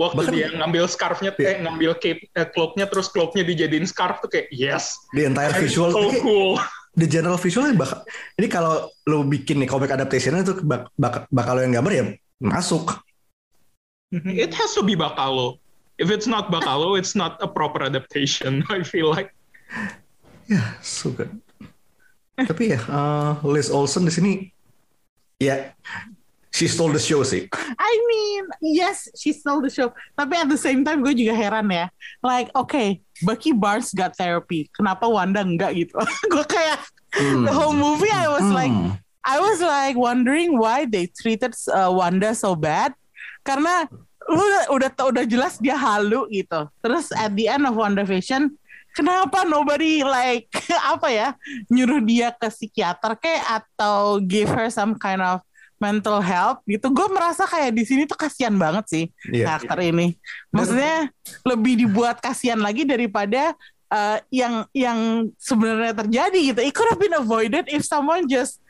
[0.00, 4.30] waktu Bahkan- dia ngambil scarf-nya, eh, ngambil cape, eh, cloak-nya terus cloak-nya dijadiin scarf tuh
[4.30, 4.98] kayak yes.
[5.14, 6.58] The entire visual so cool.
[6.94, 8.06] the general visualnya bakal
[8.38, 12.04] ini kalau lo bikin nih comic adaptation itu bak, bak, bakal lo yang gambar ya
[12.38, 13.02] masuk
[14.14, 15.58] It has to be Bakalo.
[15.98, 18.62] If it's not Bakalo, it's not a proper adaptation.
[18.70, 19.34] I feel like.
[20.44, 21.32] ya so good
[22.34, 24.32] tapi ya uh, Liz Olsen di sini
[25.38, 25.70] ya
[26.54, 29.90] she stole the show sih I mean, yes, she stole the show.
[30.14, 31.90] Tapi at the same time, gue juga heran ya.
[32.22, 34.70] Like, okay, Bucky Barnes got therapy.
[34.70, 35.98] Kenapa Wanda enggak gitu?
[36.32, 36.78] gue kayak
[37.18, 38.94] the whole movie, I was like, Hmm.
[39.24, 42.92] I was like wondering why they treated uh, Wanda so bad.
[43.40, 43.88] Karena
[44.28, 46.68] lu udah udah, udah jelas dia halu gitu.
[46.84, 48.52] Terus at the end of WandaVision,
[48.92, 50.48] kenapa nobody like
[50.92, 51.28] apa ya
[51.72, 55.40] nyuruh dia ke psikiater kayak atau give her some kind of
[55.84, 56.88] mental help gitu.
[56.88, 59.44] Gue merasa kayak di sini tuh kasihan banget sih Iya.
[59.60, 60.16] karakter ini.
[60.48, 61.12] Maksudnya
[61.44, 63.52] lebih dibuat kasihan lagi daripada
[63.92, 64.98] uh, yang yang
[65.36, 66.60] sebenarnya terjadi gitu.
[66.64, 68.64] It could have been avoided if someone just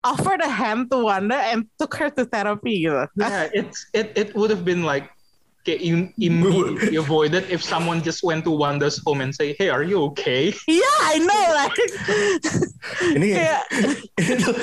[0.00, 3.04] offered a hand to Wanda and took her to therapy gitu.
[3.18, 5.10] Yeah, it's it it would have been like
[5.60, 9.84] kayak im- immediately avoided if someone just went to Wanda's home and say, "Hey, are
[9.84, 11.76] you okay?" Yeah, I know like.
[13.12, 13.66] ini Kayak-
[14.24, 14.54] ini tuh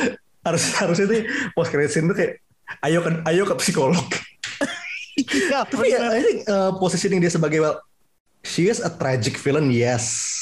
[0.54, 1.20] harus harusnya tuh
[1.54, 2.40] post credit scene tuh kayak
[2.88, 4.08] ayo ke ayo ke psikolog.
[5.18, 6.14] Iya, tapi ya.
[6.14, 7.78] I think uh, positioning dia sebagai well
[8.46, 10.36] she is a tragic villain yes.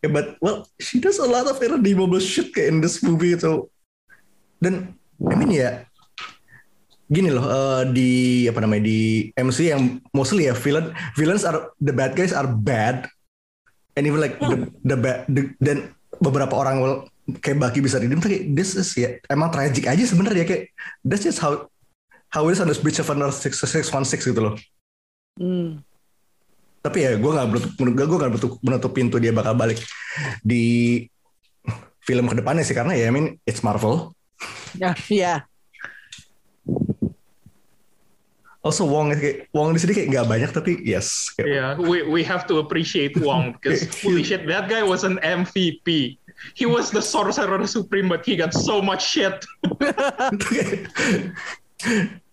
[0.00, 3.68] Yeah, but well, she does a lot of irredeemable shit kayak in this movie so.
[4.60, 5.84] Dan I mean ya
[7.10, 8.10] gini loh eh, di
[8.46, 13.10] apa namanya di MC yang mostly ya villain villains are the bad guys are bad.
[13.98, 15.92] And even like the, the bad the- dan
[16.22, 20.02] beberapa orang well, kayak Baki bisa redeem tapi kayak this is ya emang tragic aja
[20.02, 21.70] sebenarnya kayak that's just how
[22.28, 23.86] how it is on this bridge of honor 616
[24.26, 24.54] gitu loh
[25.38, 25.80] Hmm.
[26.80, 27.66] tapi ya gue nggak menurut
[27.96, 29.78] gue gue nggak menutup, menutup pintu dia bakal balik
[30.42, 31.06] di
[32.02, 34.12] film ke depannya sih karena ya I mean it's Marvel
[34.72, 35.34] Ya, iya.
[38.60, 42.20] also Wong kayak Wong di sini kayak nggak banyak tapi yes kayak, Yeah, we we
[42.20, 46.19] have to appreciate Wong because holy shit, that guy was an MVP.
[46.54, 49.44] He was the sorcerer supreme, but he got so much shit.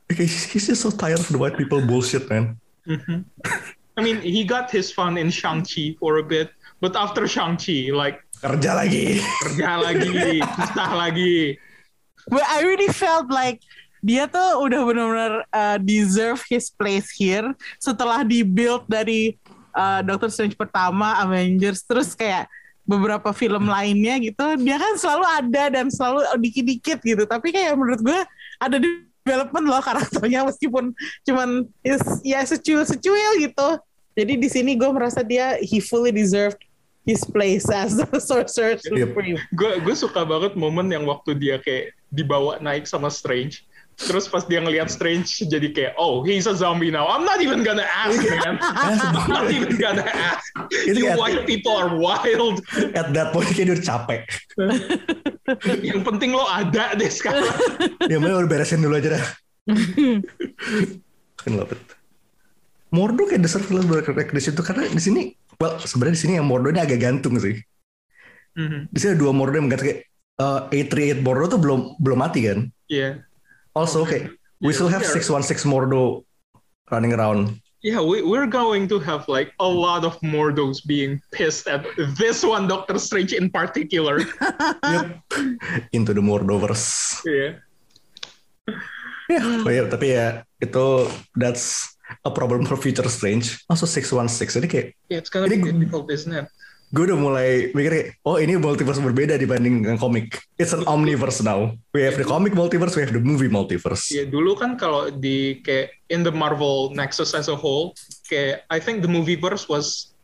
[0.07, 2.55] kayak he's he's just so tired of the white people bullshit man
[3.97, 8.21] I mean, he got his fun in Shang-Chi for a bit, but after Shang-Chi, like,
[8.37, 11.57] kerja lagi kerja lagi, susah lagi.
[12.29, 13.65] But I really felt like
[14.05, 19.33] dia tuh udah benar-benar uh, deserve his place here setelah di build dari
[19.73, 22.45] uh, Doctor Strange pertama, Avengers, terus kayak
[22.87, 27.23] beberapa film lainnya gitu, dia kan selalu ada dan selalu dikit-dikit gitu.
[27.27, 28.19] Tapi kayak menurut gue
[28.57, 30.95] ada development loh karakternya meskipun
[31.27, 33.69] cuman is, ya secuil-secuil gitu.
[34.15, 36.57] Jadi di sini gue merasa dia he fully deserved
[37.03, 39.13] his place as the sorcerer Yep.
[39.13, 39.37] supreme.
[39.51, 43.67] Gue gue suka banget momen yang waktu dia kayak dibawa naik sama Strange.
[43.97, 47.09] Terus pas dia ngelihat Strange jadi kayak, oh he's a zombie now.
[47.09, 48.61] I'm not even gonna ask man.
[48.61, 50.45] I'm not even gonna ask.
[50.85, 52.61] Itu You white people are wild.
[52.93, 54.21] at that point kayak dia udah capek
[55.81, 57.49] Yang penting lo ada deh sekarang.
[58.11, 59.25] ya mana udah beresin dulu aja dah
[61.39, 61.81] kan love it
[62.87, 65.21] Mordo kayak deserve lebih recognition tuh karena di sini
[65.57, 67.57] well sebenarnya di sini yang Mordo ini agak gantung sih
[68.57, 68.89] Mhm.
[68.89, 70.01] di sini ada dua Mordo yang gantung kayak
[70.39, 73.26] uh, 838 Mordo tuh belum belum mati kan Yeah.
[73.77, 74.25] Also Okay.
[74.57, 76.25] we Yeah, still have we are- 616 Mordo
[76.89, 81.69] running around Yeah, we, we're going to have like a lot of Mordos being pissed
[81.69, 81.85] at
[82.17, 84.25] this one Doctor Strange in particular.
[84.97, 85.07] Yep.
[85.93, 87.61] into the Mordoverse yeah.
[89.29, 94.67] ya oh ya tapi ya itu that's a problem for future Strange also 616 ini
[94.67, 96.47] kayak Yeah, it's gonna Ini be difficult, isn't it?
[96.87, 100.39] Gue udah mulai mikir oh ini multiverse berbeda dibanding dengan komik.
[100.55, 101.75] It's an omniverse now.
[101.91, 104.07] We have the comic multiverse, we have the movie multiverse.
[104.07, 107.91] Ya dulu kan kalau di kayak in the Marvel Nexus as a whole,
[108.31, 110.15] kayak I think the movieverse was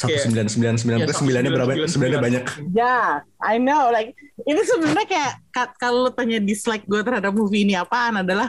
[0.00, 1.72] Satu sembilan sembilan sembilan ya, plus sembilannya berapa?
[1.76, 1.92] 1999.
[1.92, 2.42] Sembilannya banyak.
[2.72, 3.92] Ya, I know.
[3.92, 4.16] Like
[4.48, 8.48] ini sebenarnya kayak ka- kalau lo tanya dislike gue terhadap movie ini apaan adalah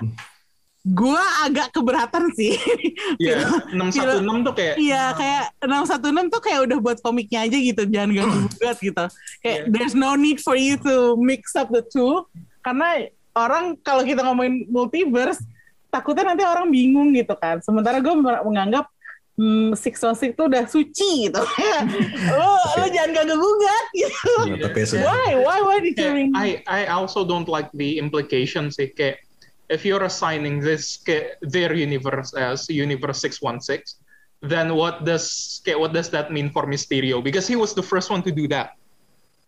[0.81, 2.57] gue agak keberatan sih.
[3.21, 3.43] Ya,
[3.91, 8.09] Film- 616 tuh kayak Iya, kayak 616 tuh kayak udah buat komiknya aja gitu, jangan
[8.17, 9.05] ganggu gugat gitu.
[9.45, 9.69] Kayak Iya.
[9.69, 12.25] there's no need for you to mix up the two
[12.65, 15.41] karena orang kalau kita ngomongin multiverse
[15.91, 17.61] takutnya nanti orang bingung gitu kan.
[17.61, 18.89] Sementara gue menganggap
[19.37, 21.41] hmm, Six One Six itu udah suci gitu.
[22.39, 24.33] lo lo jangan ganggu gugat gitu.
[24.49, 25.03] Nah, tapi ya sudah.
[25.05, 25.29] Why?
[25.41, 25.59] Why?
[25.61, 26.29] Why did you kayak, ring?
[26.33, 29.21] I I also don't like the implications sih kayak
[29.71, 30.99] if you're assigning this
[31.41, 33.97] their universe as universe 616
[34.43, 38.19] then what does what does that mean for Mysterio because he was the first one
[38.21, 38.75] to do that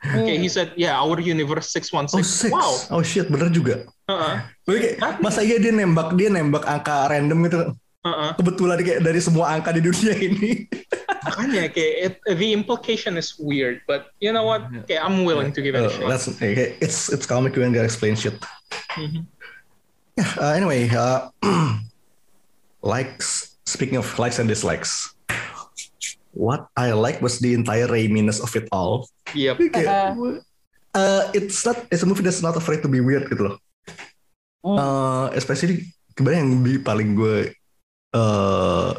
[0.03, 2.11] Okay, he said, yeah, our universe 616.
[2.11, 2.51] Oh six.
[2.51, 2.71] Wow.
[2.91, 3.87] Oh shit, bener juga.
[4.11, 4.43] Uh-uh.
[4.67, 7.59] Kayak, masa iya dia nembak dia nembak angka random gitu
[8.03, 8.35] Uh-uh.
[8.35, 10.67] kebetulan kayak dari semua angka di dunia ini.
[11.23, 14.67] Makanya kayak it, the implication is weird, but you know what?
[14.83, 16.11] Okay, I'm willing to give it a Uh, shot.
[16.11, 18.35] let's okay, it's it's comic you gonna explain shit.
[18.99, 19.23] Mhm.
[20.17, 20.29] Yeah.
[20.37, 21.29] Uh, anyway, uh,
[22.81, 23.57] likes.
[23.63, 25.15] Speaking of likes and dislikes,
[26.35, 29.07] what I like was the entire Raiminess of it all.
[29.31, 29.71] Yep.
[29.71, 30.19] Kayak,
[30.93, 33.57] uh, it's not it's a movie that's not afraid to be weird gitu loh.
[34.67, 34.77] Hmm.
[34.77, 37.55] Uh, especially kebanyakan yang bi- paling gue
[38.13, 38.91] uh,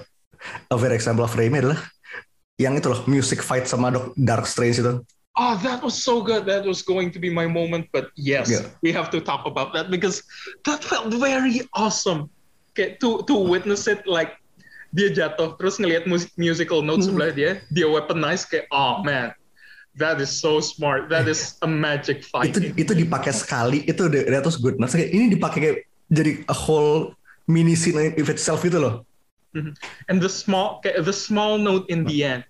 [0.73, 1.81] a very example of Raimi adalah
[2.57, 4.95] yang itu loh music fight sama Doc- Dark Strange itu.
[5.35, 6.47] Oh, that was so good.
[6.47, 8.71] That was going to be my moment, but yes, Yeah.
[8.87, 10.23] we have to talk about that because
[10.63, 12.31] that felt very awesome.
[12.79, 14.39] Kayak to to witness it like
[14.95, 19.35] dia jatuh terus ngelihat musik musical note sebelah dia, dia weaponize kayak oh man,
[19.99, 21.11] that is so smart.
[21.11, 22.55] That is a magic fight.
[22.55, 24.79] Itu itu dipakai sekali itu that was good.
[24.79, 25.79] Kayak ini dipakai kayak
[26.15, 27.19] jadi a whole
[27.51, 29.03] mini scene in itself itu loh.
[29.55, 29.75] Mhm.
[30.11, 32.43] And the small the small note in the end,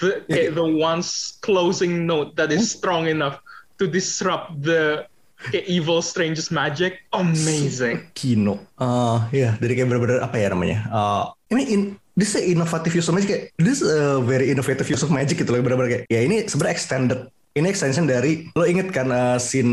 [0.00, 3.38] the kayak the once closing note that is strong enough
[3.76, 5.04] to disrupt the
[5.48, 8.08] kayak evil strange's magic, amazing.
[8.18, 8.60] Kino.
[8.76, 10.78] Uh, ya dari kayak bener-bener apa ya namanya?
[10.88, 11.80] Uh, ini in,
[12.12, 15.40] this is innovative use of magic kayak this is a very innovative use of magic
[15.40, 17.20] gitu loh benar-benar kayak ya ini sebenarnya extended
[17.50, 19.72] ini extension dari lo inget kan uh, scene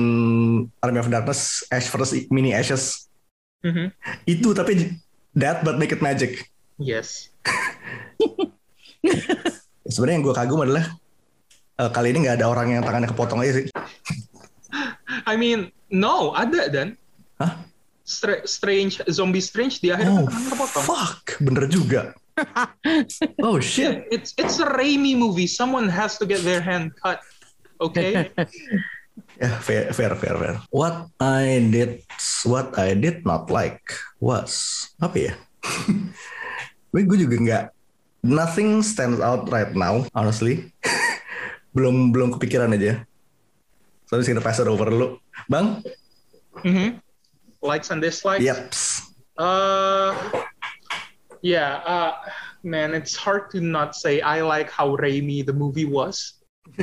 [0.79, 3.05] Army of Darkness Ash versus Mini Ashes
[3.65, 3.89] Mhm.
[4.29, 4.93] itu tapi
[5.33, 6.45] that but make it magic
[6.77, 7.33] Yes.
[9.87, 10.85] sebenarnya yang gue kagum adalah
[11.79, 13.65] uh, kali ini nggak ada orang yang tangannya kepotong aja sih
[15.27, 16.95] I mean, no, ada dan.
[17.39, 17.63] Hah?
[18.07, 20.83] Stra- strange, zombie strange di akhir oh kan tangan kepotong.
[20.87, 22.15] fuck bener juga
[23.47, 25.49] oh shit Yeah, it's it's a Raimi movie.
[25.49, 27.19] Someone has to get their hand cut.
[27.81, 28.29] Okay.
[29.37, 30.55] Ya, fair, fair, fair, fair.
[30.73, 32.05] What I did,
[32.45, 33.81] what I did not like
[34.21, 35.33] was apa ya?
[36.93, 37.65] gue juga nggak.
[38.27, 40.75] Nothing stands out right now, honestly.
[41.75, 43.07] belum belum kepikiran aja.
[44.11, 45.15] So, I'm just gonna pass it over dulu.
[45.47, 45.79] Bang?
[46.67, 46.99] Mhm.
[47.63, 48.43] Likes and dislikes.
[48.43, 48.75] Yep.
[49.39, 50.11] Uh,
[51.39, 51.79] yeah.
[51.87, 52.13] Uh,
[52.63, 56.43] man, it's hard to not say I like how Raimi the movie was.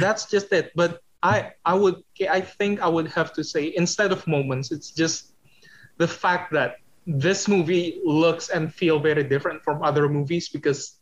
[0.00, 0.72] That's just it.
[0.74, 4.90] But I, I would, I think I would have to say instead of moments, it's
[4.90, 5.34] just
[5.98, 10.98] the fact that this movie looks and feel very different from other movies because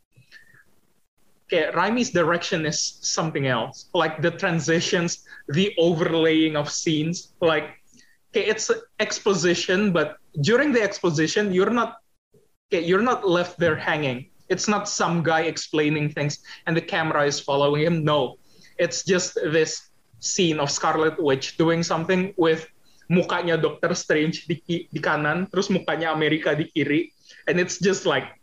[1.47, 3.87] okay, Raimi's direction is something else.
[3.93, 7.77] Like the transitions, the overlaying of scenes, like
[8.31, 11.99] okay, it's exposition, but during the exposition, you're not
[12.73, 14.31] okay, you're not left there hanging.
[14.49, 18.05] It's not some guy explaining things and the camera is following him.
[18.05, 18.39] No,
[18.79, 19.91] it's just this
[20.21, 22.69] scene of Scarlet Witch doing something with
[23.11, 27.11] mukanya Doctor Strange di, di kanan, terus mukanya Amerika di kiri,
[27.51, 28.39] and it's just like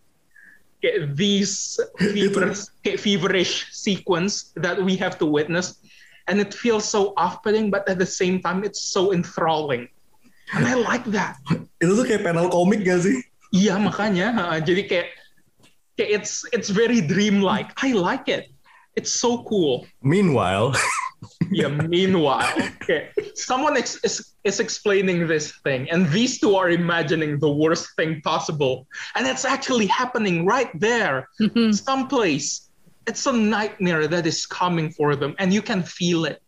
[0.83, 5.79] kayak these feverish, kayak feverish sequence that we have to witness,
[6.27, 9.87] and it feels so off-putting, but at the same time, it's so enthralling,
[10.51, 11.39] and I like that.
[11.81, 13.23] Itu tuh kayak panel komik gak sih?
[13.55, 15.07] Iya makanya, jadi kayak,
[15.95, 17.71] kayak it's it's very dreamlike.
[17.79, 18.51] I like it.
[18.99, 19.87] It's so cool.
[20.03, 20.75] Meanwhile,
[21.49, 21.69] Yeah.
[21.69, 27.51] Meanwhile, okay, someone ex- is, is explaining this thing, and these two are imagining the
[27.51, 31.71] worst thing possible, and it's actually happening right there, mm-hmm.
[31.71, 32.69] someplace.
[33.07, 36.41] It's a nightmare that is coming for them, and you can feel it,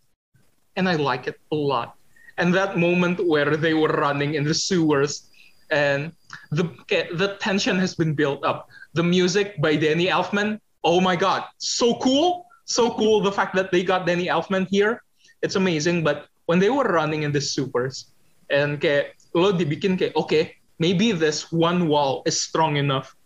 [0.75, 1.95] and I like it a lot.
[2.37, 5.29] And that moment where they were running in the sewers,
[5.71, 6.11] and
[6.51, 8.67] the okay, the tension has been built up.
[8.93, 13.19] The music by Danny Elfman, oh my god, so cool, so cool.
[13.19, 15.01] The fact that they got Danny Elfman here,
[15.41, 16.05] it's amazing.
[16.05, 18.13] But when they were running in the supers,
[18.49, 23.17] and kayak lo dibikin kayak okay, maybe this one wall is strong enough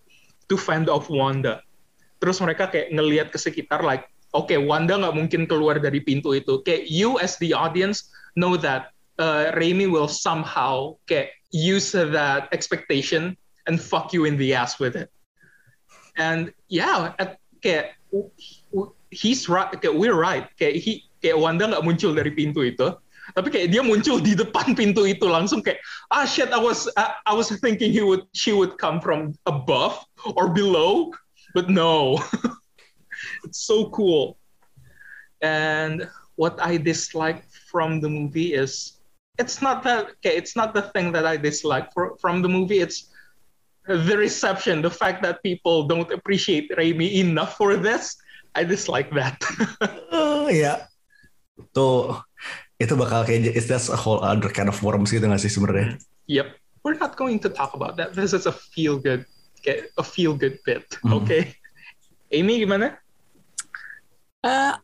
[0.48, 1.62] to fend off Wanda.
[2.24, 6.64] Terus mereka kayak ngelihat ke sekitar like, okay, Wanda nggak mungkin keluar dari pintu itu.
[6.64, 8.08] Kayak you as the audience
[8.40, 13.36] know that uh, Raimi will somehow kayak use that expectation
[13.68, 15.12] and fuck you in the ass with it.
[16.16, 17.96] And yeah, at, kayak
[19.14, 20.50] he's right, kayak we're right.
[20.58, 22.92] Kayak he, kayak Wanda nggak muncul dari pintu itu,
[23.32, 25.80] tapi kayak dia muncul di depan pintu itu langsung kayak
[26.12, 30.04] ah shit, I was I, I was thinking he would she would come from above
[30.36, 31.16] or below,
[31.56, 32.20] but no,
[33.48, 34.36] it's so cool.
[35.40, 39.00] And what I dislike from the movie is
[39.40, 42.84] it's not that okay, it's not the thing that I dislike for, from the movie.
[42.84, 43.10] It's
[43.88, 48.16] the reception, the fact that people don't appreciate Raimi enough for this.
[48.54, 49.38] I dislike that.
[50.14, 50.86] Oh ya.
[51.72, 52.20] Tuh
[52.78, 55.96] itu bakal kayak it's just a whole other kind of worms gitu gak sih sebenarnya?
[56.28, 58.12] yep, we're not going to talk about that.
[58.12, 59.24] This is a feel good,
[59.96, 60.84] a feel good bit.
[61.02, 61.24] Mhm.
[61.24, 61.44] Okay,
[62.30, 62.96] Amy gimana?
[64.44, 64.76] Uh,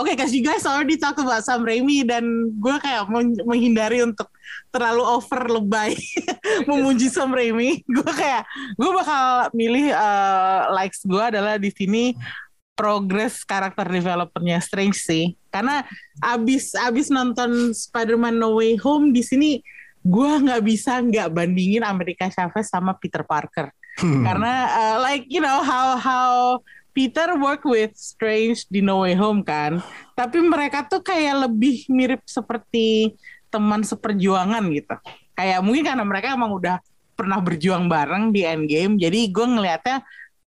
[0.00, 2.24] Oke, cause you guys already talk about Sam Raimi dan
[2.56, 4.32] gue kayak men- menghindari untuk
[4.72, 5.92] terlalu over lebay
[6.68, 7.84] memuji Sam Raimi.
[7.84, 12.16] Gue kayak gue bakal milih uh, likes gue adalah di sini
[12.72, 15.24] progress karakter developernya Strange sih.
[15.52, 15.84] Karena
[16.24, 19.60] abis abis nonton Spider-Man No Way Home di sini
[20.02, 23.70] gue nggak bisa nggak bandingin America Chavez sama Peter Parker
[24.00, 24.24] Hmm.
[24.24, 26.32] karena uh, like you know how how
[26.96, 29.84] Peter work with Strange di No Way Home kan
[30.16, 33.12] tapi mereka tuh kayak lebih mirip seperti
[33.52, 34.96] teman seperjuangan gitu
[35.36, 36.80] kayak mungkin karena mereka emang udah
[37.12, 40.00] pernah berjuang bareng di Endgame jadi gue ngelihatnya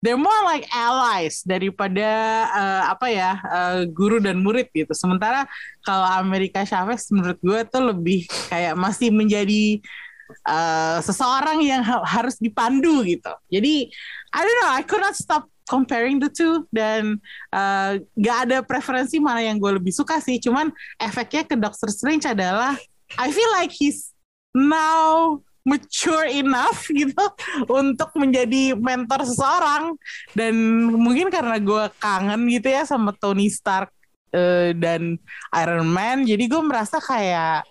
[0.03, 2.07] they're more like allies daripada
[2.51, 5.47] uh, apa ya uh, guru dan murid gitu sementara
[5.81, 9.81] kalau Amerika Chavez menurut gue tuh lebih kayak masih menjadi
[10.45, 13.33] uh, seseorang yang ha- harus dipandu gitu.
[13.49, 13.89] Jadi
[14.35, 17.17] I don't know, I could not stop comparing the two dan
[17.49, 20.37] uh, gak ada preferensi mana yang gue lebih suka sih.
[20.37, 20.69] Cuman
[21.01, 22.77] efeknya ke Doctor Strange adalah
[23.17, 24.11] I feel like he's
[24.53, 27.25] now mature enough gitu
[27.67, 29.97] untuk menjadi mentor seseorang.
[30.31, 30.53] Dan
[30.93, 33.89] mungkin karena gue kangen gitu ya sama Tony Stark
[34.31, 35.17] uh, dan
[35.57, 37.65] Iron Man jadi gue merasa kayak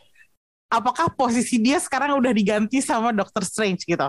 [0.75, 4.09] apakah posisi dia sekarang udah diganti sama Doctor Strange gitu?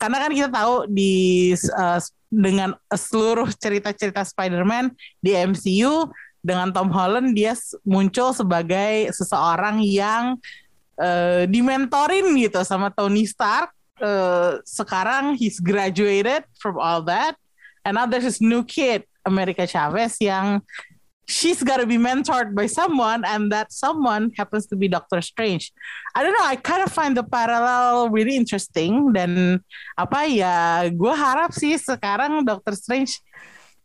[0.00, 2.00] Karena kan kita tahu di uh,
[2.32, 6.08] dengan seluruh cerita-cerita Spider-Man di MCU
[6.40, 10.38] dengan Tom Holland dia muncul sebagai seseorang yang
[11.00, 13.72] uh, dimentorin gitu sama Tony Stark.
[13.96, 17.32] Uh, sekarang he's graduated from all that,
[17.88, 20.60] and now there's this new kid, America Chavez, yang
[21.24, 25.72] she's gotta be mentored by someone, and that someone happens to be Doctor Strange.
[26.12, 29.16] I don't know, I kind of find the parallel really interesting.
[29.16, 29.64] Dan
[29.96, 33.24] apa ya, gue harap sih sekarang Doctor Strange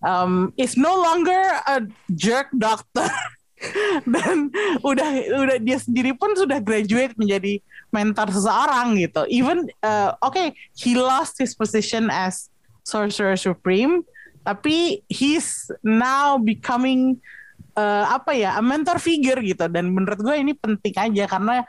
[0.03, 3.07] um, is no longer a jerk doctor.
[4.14, 4.49] dan
[4.82, 7.62] udah udah dia sendiri pun sudah graduate menjadi
[7.93, 9.28] mentor seseorang gitu.
[9.30, 12.49] Even uh, oke, okay, he lost his position as
[12.82, 14.01] sorcerer supreme,
[14.41, 17.22] tapi he's now becoming
[17.78, 19.70] uh, apa ya, a mentor figure gitu.
[19.70, 21.64] Dan menurut gue ini penting aja karena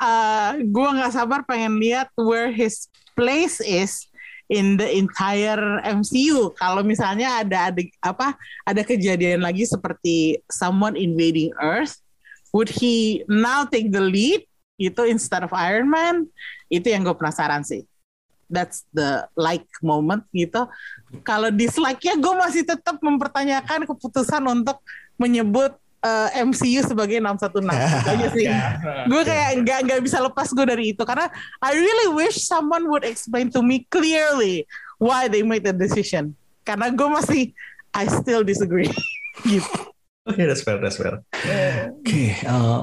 [0.00, 4.08] uh, gue nggak sabar pengen lihat where his place is
[4.46, 6.54] in the entire MCU.
[6.54, 11.98] Kalau misalnya ada ada apa ada kejadian lagi seperti someone invading Earth,
[12.54, 14.46] would he now take the lead
[14.78, 16.30] itu instead of Iron Man?
[16.70, 17.86] Itu yang gue penasaran sih.
[18.46, 20.70] That's the like moment gitu.
[21.26, 24.78] Kalau dislike-nya gue masih tetap mempertanyakan keputusan untuk
[25.18, 25.74] menyebut
[26.06, 27.66] uh, eh, MCU sebagai 616
[28.06, 28.46] aja sih.
[29.10, 31.26] gue kayak nggak nggak bisa lepas gue dari itu karena
[31.58, 34.64] I really wish someone would explain to me clearly
[35.02, 36.38] why they made the decision.
[36.62, 37.42] Karena gue masih
[37.90, 38.90] I still disagree
[39.50, 39.78] gitu.
[40.26, 41.22] Oke, okay, that's fair, that's fair.
[41.22, 42.82] Oke, okay, uh,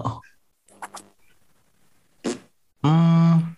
[2.80, 3.51] hmm,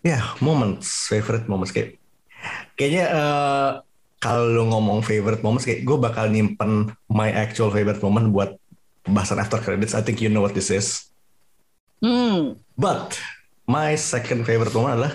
[0.00, 2.00] ya yeah, moments, favorite moments kayak
[2.80, 3.70] kayaknya uh,
[4.22, 8.54] kalau lu ngomong favorite moments kayak gue bakal nyimpen my actual favorite moment buat
[9.02, 9.98] bahasan after credits.
[9.98, 11.10] I think you know what this is.
[11.98, 12.54] Hmm.
[12.78, 13.18] But
[13.66, 15.12] my second favorite moment adalah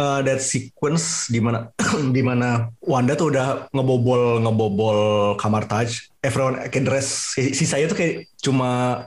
[0.00, 1.68] uh, that sequence di mana
[2.16, 4.98] di mana Wanda tuh udah ngebobol ngebobol
[5.36, 6.08] kamar Taj.
[6.24, 7.36] Everyone can dress.
[7.36, 9.04] Si, saya tuh kayak cuma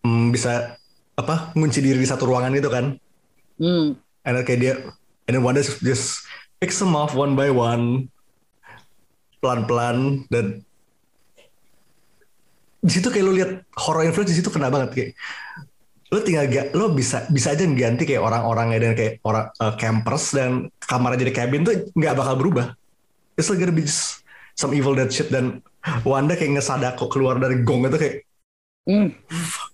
[0.00, 0.80] mm, bisa
[1.12, 2.96] apa ngunci diri di satu ruangan itu kan.
[3.60, 4.00] Hmm.
[4.24, 4.74] And then kayak dia
[5.28, 6.24] and then Wanda just, just
[6.56, 8.08] picks them off one by one
[9.38, 10.62] pelan-pelan dan
[12.78, 15.10] di situ kayak lo lihat horror influence di situ kena banget kayak
[16.08, 20.32] lo tinggal gak lo bisa bisa aja ganti kayak orang-orangnya dan kayak orang uh, campers
[20.32, 22.72] dan kamar jadi cabin tuh nggak bakal berubah
[23.36, 24.24] it's like gonna be just
[24.56, 25.60] some evil dead shit dan
[26.02, 28.16] Wanda kayak ngesadako keluar dari gong itu kayak
[28.88, 29.08] mm.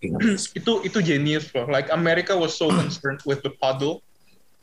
[0.58, 4.02] itu itu genius bro like America was so concerned with the puddle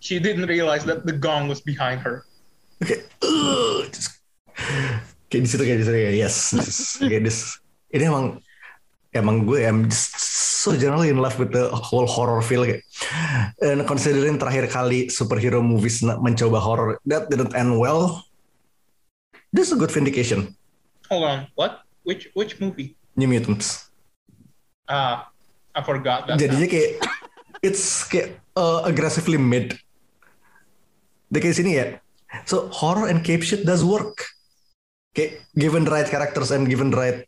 [0.03, 2.27] she didn't realize that the gong was behind her
[2.83, 3.07] okay.
[3.23, 4.20] uh, just
[5.31, 6.35] kayak di situ kayak di situ kayak yes
[6.99, 7.57] kayak this.
[7.91, 8.39] Ini emang
[9.11, 10.15] emang gue am just
[10.63, 12.83] so generally in love with the whole horror feel kayak.
[13.63, 18.23] And considering terakhir kali superhero movies mencoba horror that didn't end well.
[19.51, 20.55] This is a good vindication.
[21.11, 21.83] Hold on what?
[22.07, 22.95] Which which movie?
[23.19, 23.91] New Mutants.
[24.87, 25.15] Ah uh,
[25.75, 26.73] I forgot that jadinya now.
[26.75, 26.91] kayak
[27.59, 29.75] it's kayak uh, aggressively mid.
[31.27, 31.99] Di kayak sini ya.
[32.47, 34.23] So horror and cape shit does work
[35.11, 37.27] kayak given right characters and given right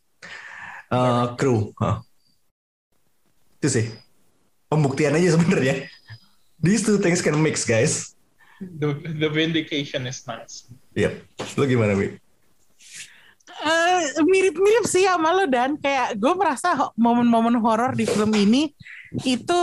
[0.91, 1.71] uh, crew.
[1.79, 1.99] Huh.
[3.59, 3.86] itu sih.
[4.67, 5.88] Pembuktian aja sebenarnya.
[6.65, 8.15] These two things can mix guys.
[8.59, 10.67] The the vindication is nice.
[10.95, 11.23] Yep
[11.59, 12.15] lo gimana Wi?
[13.63, 15.75] Uh, mirip-mirip sih sama lo dan.
[15.79, 18.71] Kayak gue merasa momen-momen horor di film ini
[19.23, 19.59] itu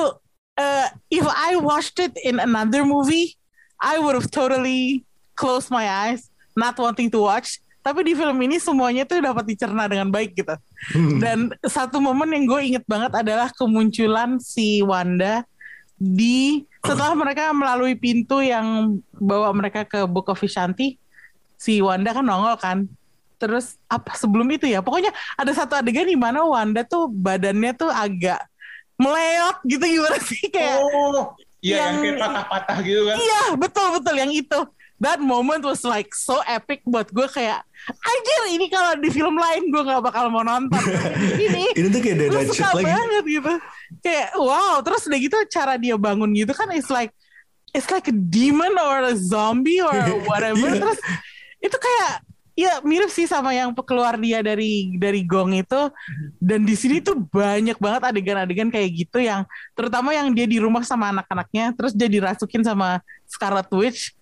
[0.56, 3.36] uh, if I watched it in another movie
[3.80, 5.04] I would have totally
[5.34, 9.88] closed my eyes not wanting to watch tapi di film ini semuanya tuh dapat dicerna
[9.88, 10.54] dengan baik gitu.
[10.92, 11.18] Hmm.
[11.20, 15.44] Dan satu momen yang gue inget banget adalah kemunculan si Wanda
[15.96, 20.96] di setelah mereka melalui pintu yang bawa mereka ke Book of Vishanti,
[21.56, 22.88] si Wanda kan nongol kan.
[23.40, 24.84] Terus apa sebelum itu ya?
[24.84, 28.44] Pokoknya ada satu adegan di mana Wanda tuh badannya tuh agak
[29.00, 31.32] meleot gitu gimana sih kayak Oh,
[31.64, 33.16] iya yang, yang kayak patah-patah gitu kan.
[33.16, 34.60] Iya, betul betul yang itu
[35.00, 39.72] that moment was like so epic buat gue kayak anjir ini kalau di film lain
[39.72, 40.76] gue nggak bakal mau nonton.
[41.48, 42.84] Ini ini tuh kayak gue suka lagi.
[42.84, 43.52] banget gitu.
[44.04, 44.84] Kayak wow.
[44.84, 47.16] Terus udah gitu cara dia bangun gitu kan it's like
[47.72, 49.96] it's like a demon or a zombie or
[50.28, 50.68] whatever.
[50.68, 50.80] Yeah.
[50.84, 51.00] terus
[51.64, 52.28] itu kayak
[52.60, 55.88] Iya mirip sih sama yang keluar dia dari dari gong itu.
[56.36, 60.84] Dan di sini tuh banyak banget adegan-adegan kayak gitu yang terutama yang dia di rumah
[60.84, 64.12] sama anak-anaknya terus dia dirasukin sama Scarlet Witch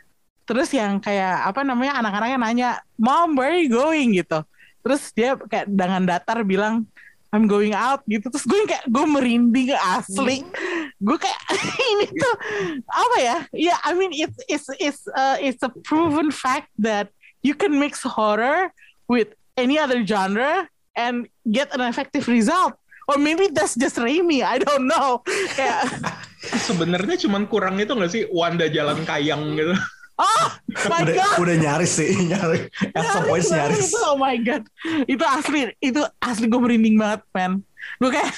[0.48, 4.16] terus yang kayak apa namanya anak-anaknya nanya mom where are you going?
[4.16, 4.40] gitu.
[4.80, 6.88] Terus dia kayak dengan datar bilang
[7.28, 8.32] I'm going out gitu.
[8.32, 10.48] Terus gue kayak gue merinding asli.
[10.96, 11.40] Gue kayak
[11.92, 12.34] ini tuh
[12.88, 13.36] apa ya?
[13.52, 17.12] Ya yeah, I mean it's it's it's uh, it's a proven fact that
[17.44, 18.72] you can mix horror
[19.12, 20.64] with any other genre
[20.96, 22.72] and get an effective result.
[23.08, 25.24] Or maybe that's just Raimi, I don't know.
[25.56, 25.84] Kayak
[26.68, 28.22] Sebenarnya cuman kurang itu nggak sih?
[28.32, 29.76] Wanda jalan kayang gitu.
[30.18, 30.46] Oh
[30.90, 31.36] my udah, god.
[31.46, 32.66] udah nyaris sih, nyaris.
[32.90, 33.86] At some point Nyaris banget nyaris.
[33.86, 34.62] Itu, oh my god.
[35.06, 37.62] Itu asli, itu asli gue merinding banget, man.
[38.02, 38.34] Gue kayak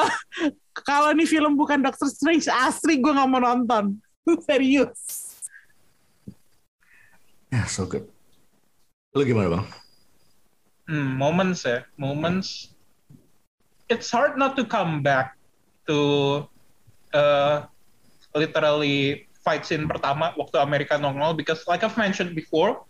[0.88, 4.00] kalau nih film bukan Doctor Strange, asli gue nggak mau nonton.
[4.48, 5.00] Serius.
[7.52, 8.08] Yeah, so good.
[9.12, 9.66] Lu gimana bang?
[10.88, 12.72] Hmm, moments ya, moments.
[13.92, 15.36] It's hard not to come back
[15.84, 16.48] to
[17.12, 17.68] uh,
[18.32, 22.82] literally fight scene pertama waktu Amerika nongol because like I've mentioned before,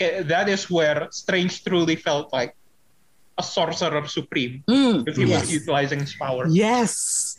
[0.00, 2.56] that is where Strange truly felt like
[3.36, 6.48] a sorcerer supreme Mm, if he was utilizing his power.
[6.48, 7.36] Yes.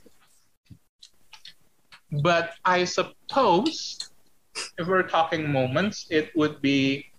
[2.21, 3.97] But I suppose
[4.77, 7.09] if we're talking moments, it would be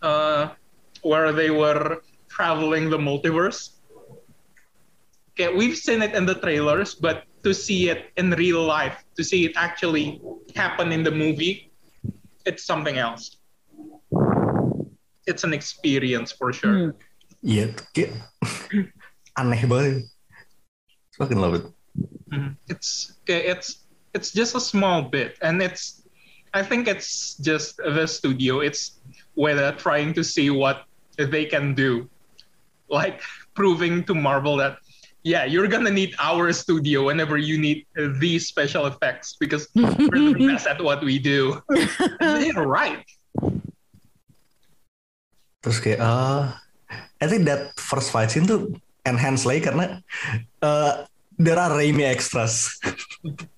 [0.00, 0.54] uh,
[1.02, 3.76] where they were traveling the multiverse.
[5.34, 9.22] Okay, we've seen it in the trailers, but to see it in real life, to
[9.24, 10.20] see it actually
[10.54, 11.70] happen in the movie,
[12.44, 13.38] it's something else.
[15.26, 16.96] It's an experience for sure.
[17.44, 18.18] Iya, kayak
[19.38, 20.10] aneh banget.
[21.14, 21.64] Fucking love it.
[22.32, 22.56] Mhm.
[22.66, 26.02] It's okay, it's it's just a small bit, and it's
[26.56, 28.64] I think it's just the studio.
[28.64, 28.98] It's
[29.36, 32.08] where they're trying to see what they can do,
[32.88, 33.20] like
[33.54, 34.80] proving to Marvel that
[35.22, 37.86] yeah, you're gonna need our studio whenever you need
[38.18, 41.60] these special effects because we're the best at what we do.
[42.20, 43.02] They're right.
[45.62, 46.54] Terus kayak, uh,
[47.18, 50.00] I think that first fight scene tuh enhance lagi karena
[50.62, 51.04] uh,
[51.34, 52.78] there are Raimi extras.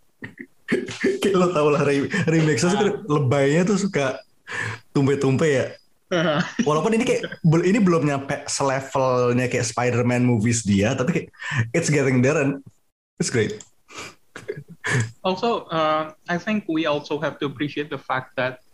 [1.20, 4.24] kayak lo tau lah Raimi, Raimi extras tuh kan lebaynya tuh suka
[4.96, 5.66] tumpe-tumpe ya.
[6.68, 11.28] Walaupun ini kayak ini belum nyampe selevelnya kayak Spider-Man movies dia, tapi kayak
[11.70, 12.58] it's getting there and
[13.22, 13.62] it's great.
[15.22, 18.64] Also, uh, I think we also have to appreciate the fact that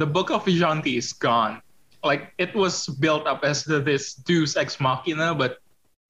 [0.00, 1.60] the book of Vijanti is gone.
[2.00, 5.58] Like it was built up as the, this Deus ex machina, but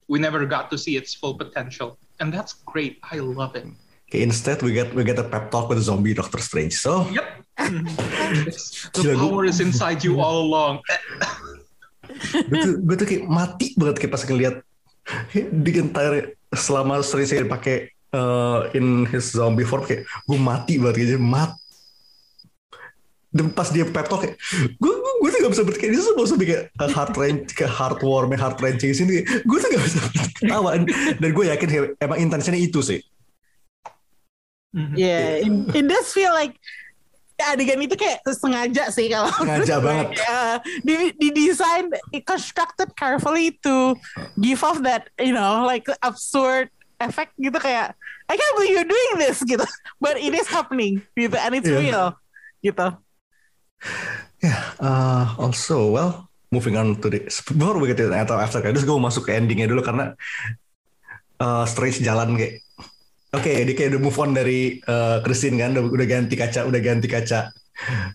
[0.07, 3.01] we never got to see its full potential, and that's great.
[3.03, 3.67] I love it.
[4.09, 6.77] Kayak instead we get we get a pep talk with the zombie Doctor Strange.
[6.77, 7.45] So Yep.
[7.59, 10.81] The Gila, power is inside you all along.
[12.33, 14.57] gue tuh, gue tuh kayak mati banget kayak pas ngeliat
[15.35, 20.97] di entire selama Strange saya pakai uh, in his zombie form kayak gue mati banget
[21.05, 21.55] gitu mat
[23.29, 24.41] dan pas dia pep talk kayak
[24.81, 26.65] gue gue, gue tuh gak bisa berkata ini semua sampai kayak
[26.97, 30.01] heart wrench kayak heartwarming heart wrenching sini gue tuh gak bisa
[30.41, 30.81] ketawa
[31.21, 33.01] dan gue yakin kayak emang intensinya itu sih
[34.95, 36.61] Yeah, it, it does feel like
[37.39, 40.19] adegan itu kayak sengaja sih kalau Sengaja banget.
[40.27, 41.87] Uh, di, di design
[42.27, 43.95] constructed carefully to
[44.43, 46.67] give off that you know like absurd
[46.99, 47.95] effect gitu kayak
[48.27, 49.63] I can't believe you're doing this gitu
[50.03, 51.79] but it is happening gitu and it's Yeah.
[51.79, 52.05] real
[52.61, 52.87] gitu
[54.39, 54.75] Yeah.
[54.79, 58.87] Uh, also, well, moving on to the before we get to the atau after credits,
[58.87, 60.15] gue mau masuk ke endingnya dulu karena
[61.39, 62.63] uh, Strange jalan kayak
[63.29, 66.81] Oke, dia kayak udah move on dari uh, Christine kan, udah, udah ganti kaca, udah
[66.81, 67.53] ganti kaca,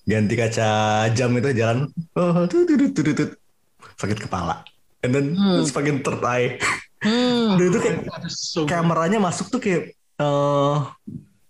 [0.09, 0.69] ganti kaca
[1.13, 1.85] jam itu jalan,
[2.17, 3.31] oh, tut, tut, tut, tut, tut.
[3.93, 4.65] sakit kepala,
[5.05, 6.57] and then terus makin third eye,
[7.03, 7.59] Hmm.
[7.59, 9.91] Dan itu kayak so kameranya masuk tuh kayak,
[10.23, 10.87] uh,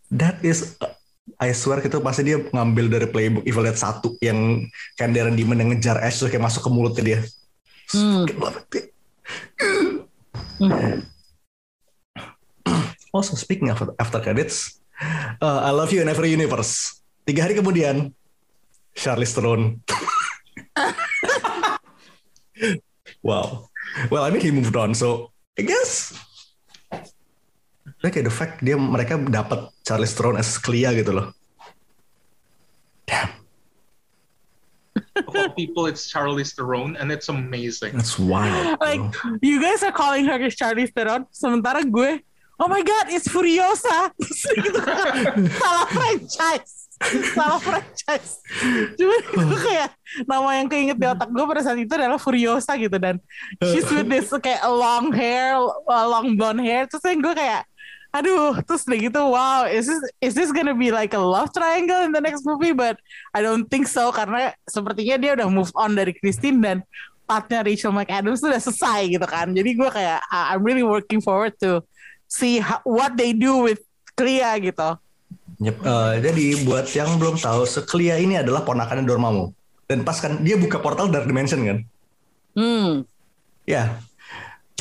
[0.09, 0.73] that is,
[1.37, 4.65] I swear gitu pasti dia ngambil dari playbook Evil Dead 1 yang
[4.97, 7.19] kan Darren Demon yang ngejar Ash terus kayak masuk ke mulutnya dia.
[7.93, 8.25] Hmm.
[8.33, 8.89] Love it.
[13.13, 14.81] Also speaking of after credits,
[15.37, 16.99] uh, I love you in every universe.
[17.23, 18.09] Tiga hari kemudian,
[18.97, 19.79] Charlize Theron.
[23.21, 23.69] wow.
[24.09, 26.17] Well, I mean he moved on, so I guess.
[28.03, 31.31] Like the fact dia mereka dapat Charlize Theron as Clea gitu loh.
[33.05, 33.29] Damn,
[35.27, 37.93] Of all people, it's Charlize Theron, and it's amazing.
[37.99, 38.79] that's wild.
[38.81, 39.03] like
[39.43, 42.23] you guys are calling her Charlize Theron sementara gue
[42.61, 44.13] oh my god it's Furiosa
[44.57, 44.79] gitu.
[45.61, 46.83] salah franchise
[47.35, 48.39] salah franchise.
[48.95, 49.89] Cuman gue kayak
[50.23, 53.19] nama yang keinget di otak gue pada saat itu adalah Furiosa gitu dan
[53.59, 56.87] she's with this kayak long hair, uh, long blonde hair.
[56.87, 57.67] Terus yang gue kayak
[58.13, 62.05] aduh terus udah gitu wow is this is this gonna be like a love triangle
[62.05, 62.93] in the next movie but
[63.33, 66.77] I don't think so karena sepertinya dia udah move on dari Christine dan
[67.25, 71.57] partnya Rachel McAdams tuh udah selesai gitu kan jadi gue kayak I'm really working forward
[71.65, 71.81] to
[72.33, 73.85] see how, what they do with
[74.17, 74.97] Clea gitu
[75.63, 75.77] Yep.
[75.79, 79.55] Uh, jadi buat yang belum tahu, Seklia ini adalah ponakannya Dormammu.
[79.87, 81.77] Dan pas kan dia buka portal Dark Dimension kan?
[82.57, 83.07] hmm
[83.63, 83.71] Ya.
[83.71, 83.87] Yeah.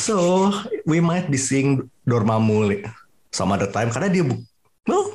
[0.01, 0.51] So
[0.89, 2.83] we might be seeing Dormammu
[3.31, 4.43] some other time karena dia bu
[4.91, 5.15] well,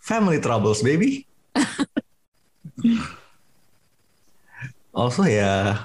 [0.00, 1.28] family troubles baby.
[4.96, 5.84] also ya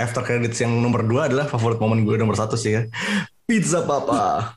[0.00, 2.82] after credits yang nomor dua adalah favorit momen gue nomor satu sih ya.
[3.52, 4.56] Pizza Papa.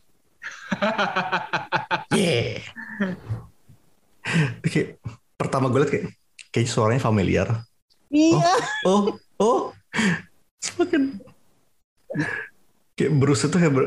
[2.16, 2.64] yeah.
[4.64, 5.04] Kayak,
[5.36, 6.08] pertama gue liat kayak
[6.56, 7.48] kayak suaranya familiar.
[8.08, 8.56] iya
[8.88, 9.76] Oh, oh,
[10.64, 11.20] semakin
[12.96, 13.86] kayak Bruce itu kayak ber...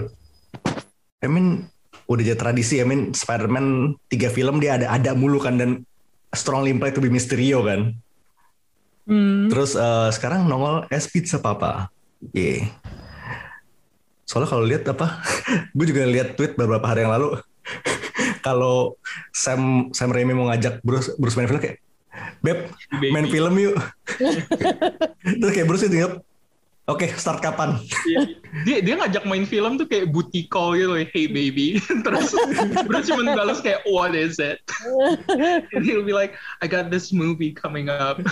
[1.25, 1.65] I mean
[2.05, 2.77] udah jadi tradisi.
[2.77, 5.89] I mean Spider-Man tiga film dia ada ada mulu kan dan
[6.37, 7.97] strongly imply to be Mysterio kan.
[9.09, 9.49] Hmm.
[9.49, 11.89] Terus eh, sekarang nongol es pizza papa.
[12.37, 12.69] Iya.
[14.29, 15.25] Soalnya kalau lihat apa,
[15.77, 17.41] gue juga lihat tweet beberapa hari yang lalu.
[18.47, 18.97] kalau
[19.33, 21.81] Sam Sam Raimi mau ngajak Bruce Bruce main film kayak,
[22.41, 23.09] beb Baby.
[23.09, 23.77] main film yuk.
[25.41, 26.15] Terus kayak Bruce itu yuk.
[26.89, 27.77] Oke, start kapan?
[28.09, 28.21] Iya.
[28.65, 32.33] dia dia ngajak main film tuh kayak booty call gitu kayak hey baby terus
[32.89, 34.57] terus cuma balas kayak what is it
[35.77, 38.25] and he'll be like I got this movie coming up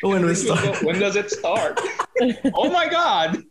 [0.00, 0.64] When we He'll start.
[0.64, 1.76] go, when does it start
[2.56, 3.44] oh my god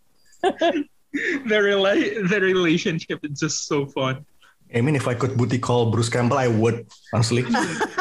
[1.46, 4.24] the rela- the relationship is just so fun
[4.72, 7.44] I mean, if I could booty call Bruce Campbell, I would honestly.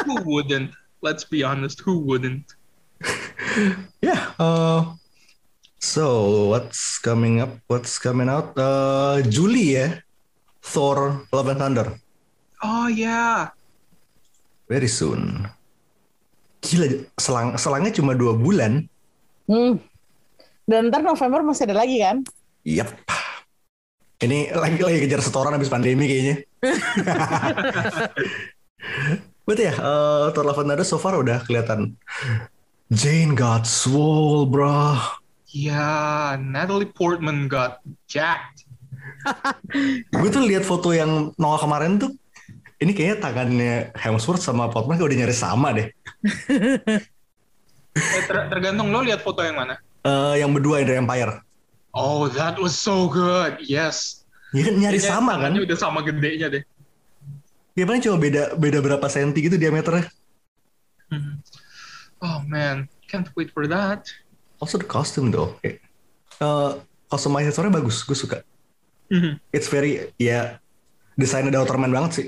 [0.07, 0.71] who wouldn't
[1.03, 2.47] let's be honest who wouldn't
[3.99, 4.31] Yeah.
[4.39, 4.95] Uh,
[5.83, 7.59] so what's coming up?
[7.67, 8.55] What's coming out?
[8.55, 9.99] Uh, Julie ya.
[10.63, 11.87] Thor: Love and Thunder.
[12.63, 13.49] oh yeah
[14.71, 15.43] Very soon.
[16.63, 18.87] Gila, selang selangnya cuma dua bulan.
[19.51, 19.75] Hmm.
[20.63, 22.23] Dan ntar November masih ada lagi kan?
[22.65, 22.89] Yap.
[24.21, 26.35] Ini lagi lagi kejar setoran habis pandemi kayaknya.
[29.41, 31.97] Betul ya, uh, Thor Love and Thunder so far udah kelihatan.
[32.93, 34.99] Jane got swole, bro.
[35.51, 38.63] yeah Natalie Portman got jacked
[40.15, 42.11] Gue tuh lihat foto yang nongol kemarin tuh,
[42.79, 45.87] ini kayaknya tangannya Hemsworth sama Portman kayak udah nyaris sama deh.
[47.91, 49.75] Eh, ter- tergantung lo lihat foto yang mana
[50.07, 51.43] Eh, yang berdua yang dari Empire.
[51.93, 55.51] Oh that was so good yes Ya kan nyaris Kayaknya sama kan?
[55.55, 56.63] udah sama gedenya deh
[57.71, 60.11] Ya paling cuma beda beda berapa senti gitu diameternya.
[61.07, 61.39] Mhm.
[62.19, 64.11] Oh man, can't wait for that.
[64.59, 65.55] Also the costume though.
[65.63, 65.79] Kayak,
[66.43, 66.71] eh,
[67.07, 68.43] customizatornya bagus, gue suka.
[69.07, 69.39] Mhm.
[69.55, 70.59] It's very ya
[71.15, 72.27] desainnya The Outerman banget sih.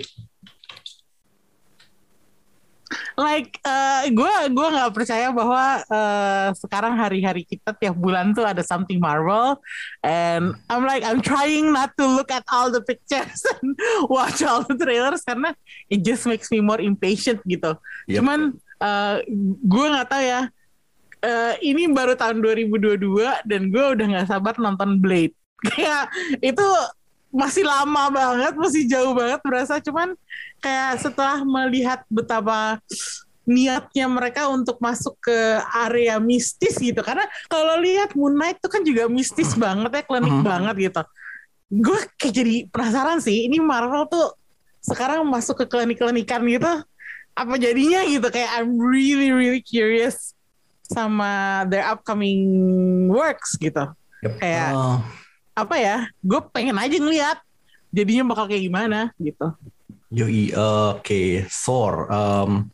[3.14, 3.62] Like
[4.10, 9.62] gue gue nggak percaya bahwa eh, sekarang hari-hari kita tiap bulan tuh ada something Marvel
[10.02, 13.78] and I'm like I'm trying not to look at all the pictures and
[14.10, 15.54] watch all the trailers karena
[15.90, 17.78] it just makes me more impatient gitu.
[18.10, 18.18] Yep.
[18.22, 18.40] Cuman
[18.82, 19.16] eh,
[19.62, 20.42] gue nggak tahu ya.
[21.24, 25.34] eh, ini baru tahun 2022 dan gue udah nggak sabar nonton Blade.
[25.72, 26.12] Kayak
[26.44, 26.68] itu
[27.34, 29.82] masih lama banget, masih jauh banget berasa.
[29.82, 30.14] Cuman
[30.62, 32.78] kayak setelah melihat betapa
[33.44, 35.36] niatnya mereka untuk masuk ke
[35.84, 37.02] area mistis gitu.
[37.04, 40.46] Karena kalau lihat Moon Knight itu kan juga mistis banget ya, klinik Mhm.
[40.46, 41.02] banget gitu.
[41.74, 44.32] Gue kayak jadi penasaran sih, ini Marvel tuh
[44.80, 46.72] sekarang masuk ke klinik-klinikan gitu.
[47.34, 48.30] Apa jadinya gitu?
[48.30, 50.38] Kayak I'm really really curious
[50.86, 52.46] sama their upcoming
[53.10, 53.90] works gitu.
[54.22, 54.34] Yep.
[54.40, 54.96] Kayak Eh,
[55.54, 55.98] apa ya?
[56.22, 57.38] Gue pengen aja ngeliat
[57.94, 59.54] jadinya bakal kayak gimana gitu.
[60.14, 62.10] Yoi, oke, Thor.
[62.10, 62.70] Um,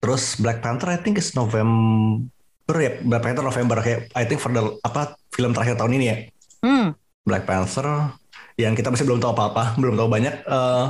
[0.00, 3.00] terus Black Panther, I think is November ya.
[3.00, 6.16] Black Panther November kayak, I think for the apa film terakhir tahun ini ya.
[6.60, 6.92] Hmm.
[7.24, 8.12] Black Panther,
[8.56, 10.34] yang kita masih belum tahu apa-apa, belum tahu banyak.
[10.44, 10.86] Eh,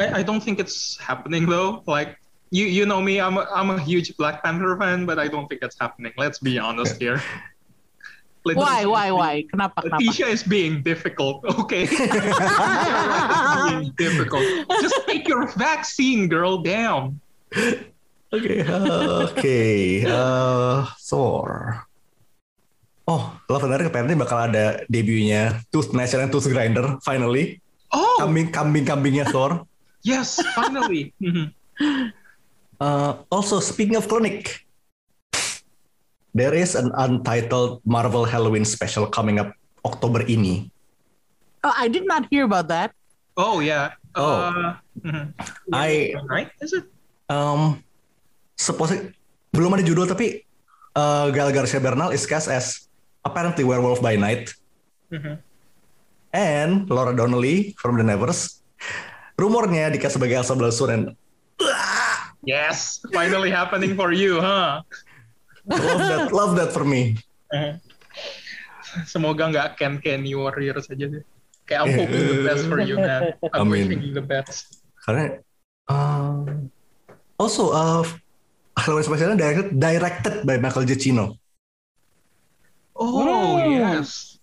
[0.00, 1.84] I, I don't think it's happening though.
[1.88, 2.20] Like
[2.52, 5.48] you you know me, I'm a, I'm a huge Black Panther fan, but I don't
[5.48, 6.12] think it's happening.
[6.16, 7.20] Let's be honest here.
[8.46, 9.34] Let- Why, why, why?
[9.50, 9.98] Kenapa, kenapa?
[9.98, 11.42] Letitia is being difficult.
[11.66, 11.90] Okay.
[13.66, 14.46] being difficult.
[14.78, 17.18] Just take your vaccine, girl, down.
[18.30, 19.54] Oke, oke,
[20.06, 21.82] eh, Thor.
[23.06, 27.62] Oh, Love and Thunder apparently bakal ada debutnya Tooth and Tooth Grinder, finally.
[27.94, 29.62] Oh Kambing, kambing, kambingnya Thor.
[30.02, 31.14] yes, finally.
[31.22, 31.50] Mhm.
[32.78, 34.65] Uh, also, speaking of klinik,
[36.36, 40.68] there is an untitled Marvel Halloween special coming up Oktober ini.
[41.64, 42.92] Oh, I did not hear about that.
[43.40, 43.96] Oh yeah.
[44.12, 44.52] Oh.
[44.52, 45.32] Uh, mhm.
[45.72, 46.52] I right?
[46.60, 46.84] Is it?
[47.26, 47.82] um
[48.54, 49.10] supposed
[49.50, 50.46] belum ada judul tapi
[50.94, 52.86] uh, Gal Garcia Bernal is cast as
[53.26, 54.54] apparently werewolf by night
[55.10, 55.42] Mhm.
[56.30, 58.62] and Laura Donnelly from The Nevers
[59.34, 61.04] rumornya dikasih sebagai Elsa Blasur and
[62.46, 64.78] Yes, finally happening for you, huh?
[65.68, 67.14] Love that love that for me
[69.04, 71.20] Semoga nggak Ken Kenny Warriors aja deh.
[71.68, 73.34] Kayak I'm hoping the best for you, man.
[73.52, 73.92] I'm Amin.
[73.92, 74.80] wishing you the best.
[75.04, 75.38] karena
[75.86, 76.46] uh,
[77.36, 78.02] also uh,
[78.74, 81.36] Halloween specialnya directed, directed by Michael Giacchino
[82.96, 83.76] Oh Hmm.
[83.76, 84.40] yes.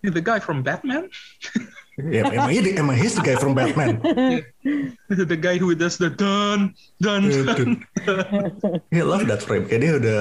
[0.00, 1.10] The guy from Batman?
[1.96, 3.96] Ya, emang, he, emang he's the guy from Batman
[5.08, 7.80] the guy who does the dun dun dun.
[8.92, 9.64] I love that frame.
[9.64, 10.20] Kayak dia udah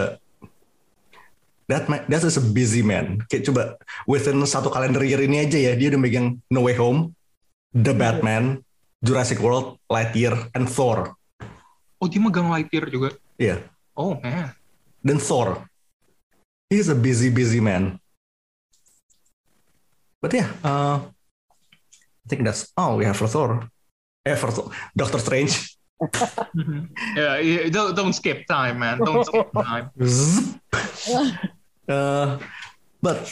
[1.67, 3.25] that man, that is a busy man.
[3.27, 3.61] Kayak coba
[4.07, 7.11] within satu kalender year ini aja ya dia udah megang No Way Home,
[7.75, 8.63] The Batman,
[9.03, 11.11] Jurassic World, Lightyear, and Thor.
[11.99, 13.19] Oh dia megang Lightyear juga.
[13.35, 13.65] Iya,
[13.99, 14.55] Oh man.
[15.03, 15.67] dan Thor.
[16.71, 17.99] He's a busy busy man.
[20.23, 21.13] But yeah, uh,
[22.25, 23.69] I think that's oh we have for Thor.
[24.25, 24.73] Eh for Thor.
[24.97, 25.77] Doctor Strange.
[27.15, 28.99] Yeah, yeah, don't, don't skip time, man.
[28.99, 29.95] Don't skip time.
[31.87, 32.29] Eh,
[32.99, 33.23] but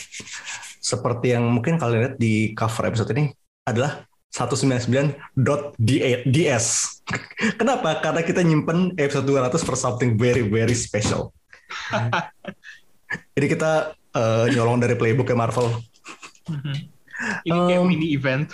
[0.79, 3.35] seperti yang mungkin kalian lihat di cover episode ini
[3.67, 6.65] adalah 199.ds.
[7.59, 7.99] Kenapa?
[7.99, 11.35] Karena kita nyimpen episode 200 for something very very special.
[13.35, 15.83] Jadi kita eh, nyolong dari playbook Marvel.
[17.43, 18.51] Ini kayak Um, mini event.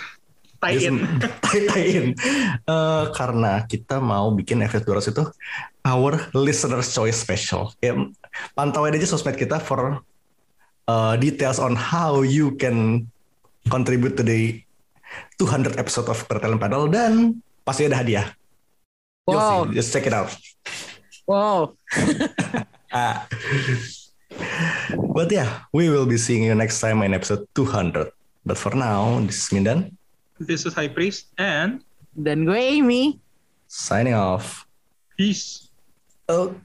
[0.60, 0.96] Tie in.
[1.44, 2.06] tie- tie in.
[2.68, 5.24] Eh, karena kita mau bikin episode 200 itu
[5.88, 7.72] our listener's choice special.
[7.80, 7.96] Ya,
[8.52, 10.04] pantauin aja sosmed kita for
[10.84, 13.08] uh, details on how you can
[13.72, 14.60] contribute to the
[15.40, 18.28] 200 episode of Bertalent Panel dan pasti ada hadiah.
[19.24, 19.64] Wow.
[19.68, 19.80] see.
[19.80, 20.30] Just check it out.
[21.24, 21.72] Wow.
[22.90, 23.22] Ah.
[25.14, 28.10] But yeah, we will be seeing you next time in episode 200.
[28.42, 29.94] But for now, this is Mindan
[30.40, 31.84] This is High Priest and
[32.16, 33.20] Dan gue Amy.
[33.68, 34.66] signing off.
[35.16, 35.68] peace.
[36.32, 36.56] Oh.